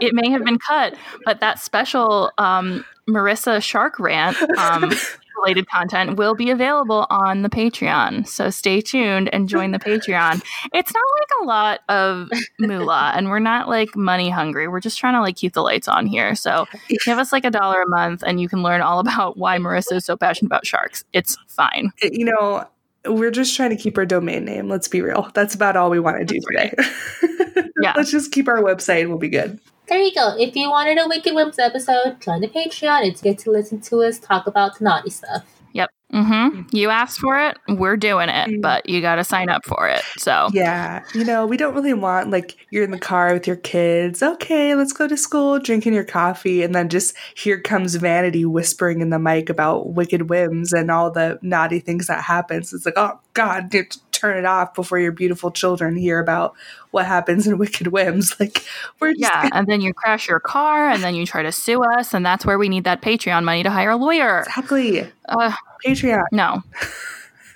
[0.00, 0.94] it may have been cut,
[1.26, 4.90] but that special um, Marissa Shark rant um,
[5.38, 8.26] related content will be available on the Patreon.
[8.26, 10.42] So stay tuned and join the Patreon.
[10.72, 12.28] It's not like a lot of
[12.58, 14.68] moolah, and we're not like money hungry.
[14.68, 16.34] We're just trying to like keep the lights on here.
[16.34, 16.66] So
[17.04, 19.94] give us like a dollar a month, and you can learn all about why Marissa
[19.94, 21.04] is so passionate about sharks.
[21.12, 21.92] It's fine.
[22.02, 22.66] Eh, you know,
[23.06, 24.68] we're just trying to keep our domain name.
[24.68, 25.30] Let's be real.
[25.34, 27.62] That's about all we want to do That's today.
[27.82, 27.92] Yeah.
[27.96, 29.60] Let's just keep our website and we'll be good.
[29.88, 30.34] There you go.
[30.38, 33.06] If you wanted a Wicked Whims episode, join the Patreon.
[33.06, 35.44] It's good to listen to us talk about the naughty stuff.
[35.72, 35.90] Yep.
[36.12, 36.62] Mm-hmm.
[36.74, 38.62] You asked for it, we're doing it, Mm.
[38.62, 40.00] but you got to sign up for it.
[40.18, 43.56] So Yeah, you know, we don't really want like you're in the car with your
[43.56, 44.22] kids.
[44.22, 49.00] Okay, let's go to school, drinking your coffee, and then just here comes Vanity whispering
[49.00, 52.72] in the mic about wicked whims and all the naughty things that happens.
[52.72, 56.18] It's like, oh God, you have to turn it off before your beautiful children hear
[56.18, 56.54] about
[56.90, 58.34] what happens in wicked whims.
[58.40, 58.64] Like
[59.00, 61.82] we're just Yeah, and then you crash your car, and then you try to sue
[61.82, 64.40] us, and that's where we need that Patreon money to hire a lawyer.
[64.40, 65.52] exactly Uh,
[65.84, 66.24] Patreon.
[66.32, 66.62] no.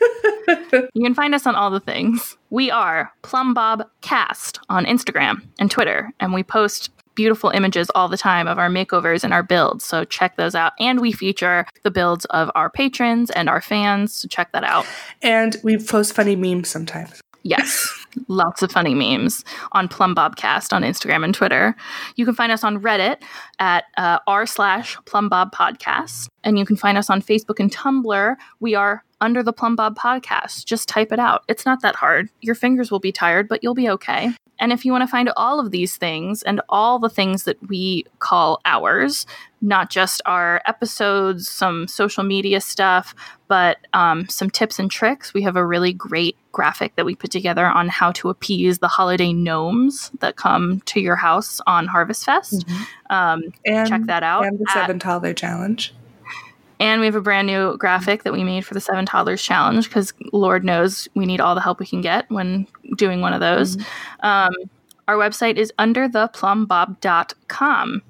[0.94, 2.36] you can find us on all the things.
[2.50, 6.90] We are Plumbob Cast on Instagram and Twitter, and we post
[7.20, 9.84] beautiful images all the time of our makeovers and our builds.
[9.84, 10.72] So check those out.
[10.80, 14.14] And we feature the builds of our patrons and our fans.
[14.14, 14.86] So check that out.
[15.20, 17.20] And we post funny memes sometimes.
[17.42, 17.92] Yes,
[18.28, 21.76] lots of funny memes on Plumbobcast on Instagram and Twitter.
[22.16, 23.22] You can find us on Reddit
[23.58, 28.36] at uh, r slash Plumbob Podcast, and you can find us on Facebook and Tumblr.
[28.60, 30.64] We are under the Plumbob Podcast.
[30.64, 31.44] Just type it out.
[31.48, 32.30] It's not that hard.
[32.40, 34.32] Your fingers will be tired, but you'll be okay.
[34.60, 37.56] And if you want to find all of these things and all the things that
[37.68, 39.26] we call ours,
[39.60, 43.14] not just our episodes, some social media stuff,
[43.48, 47.30] but um, some tips and tricks, we have a really great graphic that we put
[47.30, 52.24] together on how to appease the holiday gnomes that come to your house on Harvest
[52.24, 52.66] Fest.
[52.66, 53.12] Mm-hmm.
[53.12, 53.42] Um,
[53.86, 54.46] check that out.
[54.46, 55.94] And the Seven Toddler Challenge.
[56.80, 59.86] And we have a brand new graphic that we made for the Seven Toddlers Challenge
[59.86, 62.66] because Lord knows we need all the help we can get when
[62.96, 63.76] doing one of those.
[63.76, 64.26] Mm-hmm.
[64.26, 64.52] Um,
[65.06, 68.02] our website is undertheplumbbob.com.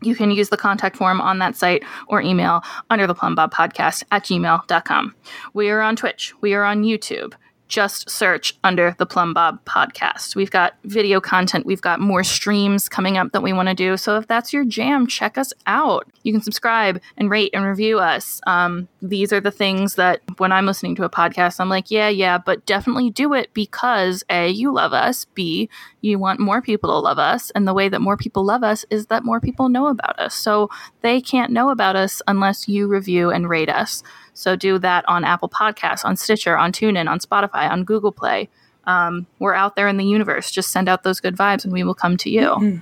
[0.00, 4.24] You can use the contact form on that site or email under the podcast at
[4.24, 5.14] gmail.com.
[5.52, 6.32] We are on Twitch.
[6.40, 7.34] We are on YouTube
[7.68, 10.34] just search under the Plumbob podcast.
[10.34, 13.96] We've got video content, we've got more streams coming up that we want to do.
[13.96, 16.06] So if that's your jam, check us out.
[16.22, 18.40] You can subscribe and rate and review us.
[18.46, 22.08] Um, these are the things that when I'm listening to a podcast, I'm like, yeah,
[22.08, 25.68] yeah, but definitely do it because A, you love us, B,
[26.08, 27.50] you want more people to love us.
[27.50, 30.34] And the way that more people love us is that more people know about us.
[30.34, 30.70] So
[31.02, 34.02] they can't know about us unless you review and rate us.
[34.34, 38.48] So do that on Apple Podcasts, on Stitcher, on TuneIn, on Spotify, on Google Play.
[38.84, 40.50] Um, we're out there in the universe.
[40.50, 42.40] Just send out those good vibes and we will come to you.
[42.40, 42.78] Mm-hmm.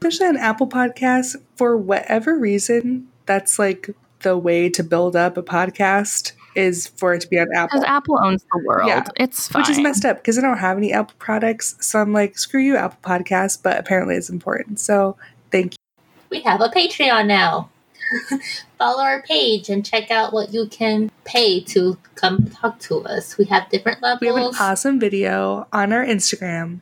[0.00, 3.90] Especially on Apple Podcasts, for whatever reason, that's like
[4.20, 7.78] the way to build up a podcast is for it to be on Apple.
[7.80, 8.88] Because Apple owns the world.
[8.88, 9.04] Yeah.
[9.16, 9.62] It's fine.
[9.62, 11.76] Which is messed up because I don't have any Apple products.
[11.80, 14.80] So I'm like, screw you, Apple Podcasts, but apparently it's important.
[14.80, 15.16] So
[15.50, 15.78] thank you.
[16.30, 17.70] We have a Patreon now.
[18.78, 23.36] follow our page and check out what you can pay to come talk to us.
[23.36, 24.20] We have different levels.
[24.20, 26.80] We have an awesome video on our Instagram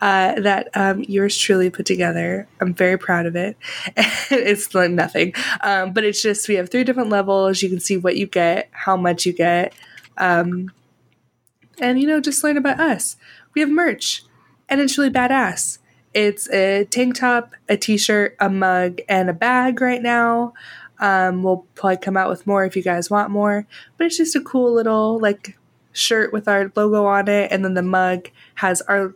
[0.00, 2.46] uh, that um, yours truly put together.
[2.60, 3.56] I'm very proud of it.
[3.96, 7.62] it's like nothing, um, but it's just we have three different levels.
[7.62, 9.74] You can see what you get, how much you get,
[10.16, 10.70] um,
[11.80, 13.16] and you know, just learn about us.
[13.54, 14.22] We have merch,
[14.68, 15.78] and it's really badass.
[16.14, 20.54] It's a tank top, a t shirt, a mug, and a bag right now.
[21.00, 23.66] Um, we'll probably come out with more if you guys want more,
[23.96, 25.56] but it's just a cool little like
[25.92, 29.14] shirt with our logo on it, and then the mug has our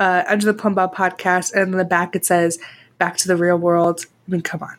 [0.00, 2.58] uh, Under the Plumbob podcast, and in the back it says
[2.98, 4.76] "Back to the Real World." I mean, come on,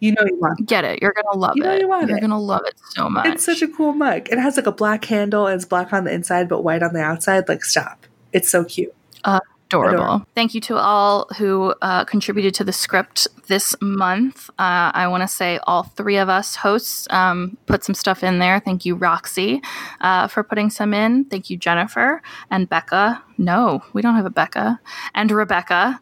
[0.00, 1.00] you know you want get it.
[1.00, 1.58] You're gonna love it.
[1.58, 2.08] you know it.
[2.08, 3.26] You are gonna love it so much.
[3.26, 4.28] It's such a cool mug.
[4.30, 6.92] It has like a black handle and it's black on the inside but white on
[6.92, 7.48] the outside.
[7.48, 8.06] Like, stop!
[8.32, 8.94] It's so cute.
[9.24, 10.02] Uh, Adorable.
[10.02, 10.26] Adorable.
[10.34, 14.48] Thank you to all who uh, contributed to the script this month.
[14.50, 18.38] Uh, I want to say all three of us hosts um, put some stuff in
[18.38, 18.60] there.
[18.60, 19.60] Thank you, Roxy,
[20.00, 21.26] uh, for putting some in.
[21.26, 23.22] Thank you, Jennifer and Becca.
[23.36, 24.80] No, we don't have a Becca.
[25.14, 26.00] And Rebecca,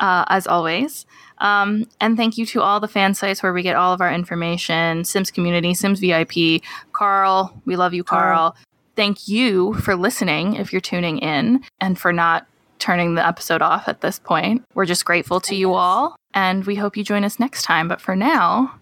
[0.00, 1.06] uh, as always.
[1.38, 4.12] Um, and thank you to all the fan sites where we get all of our
[4.12, 6.62] information Sims Community, Sims VIP,
[6.92, 7.54] Carl.
[7.64, 8.56] We love you, Carl.
[8.96, 12.46] Thank you for listening if you're tuning in and for not
[12.80, 14.64] turning the episode off at this point.
[14.74, 17.88] We're just grateful to you all, and we hope you join us next time.
[17.88, 18.74] But for now,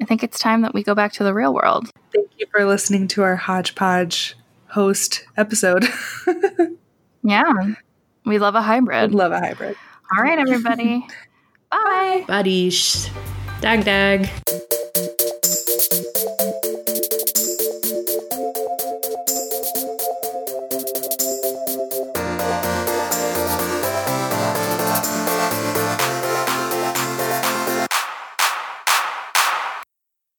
[0.00, 1.90] I think it's time that we go back to the real world.
[2.14, 4.36] Thank you for listening to our hodgepodge
[4.68, 5.86] host episode.
[7.22, 7.52] yeah,
[8.24, 9.14] we love a hybrid.
[9.14, 9.76] Love a hybrid.
[10.16, 11.06] All right, everybody.
[11.70, 12.24] Bye.
[12.26, 13.10] Buddies.
[13.60, 14.28] Dag dag.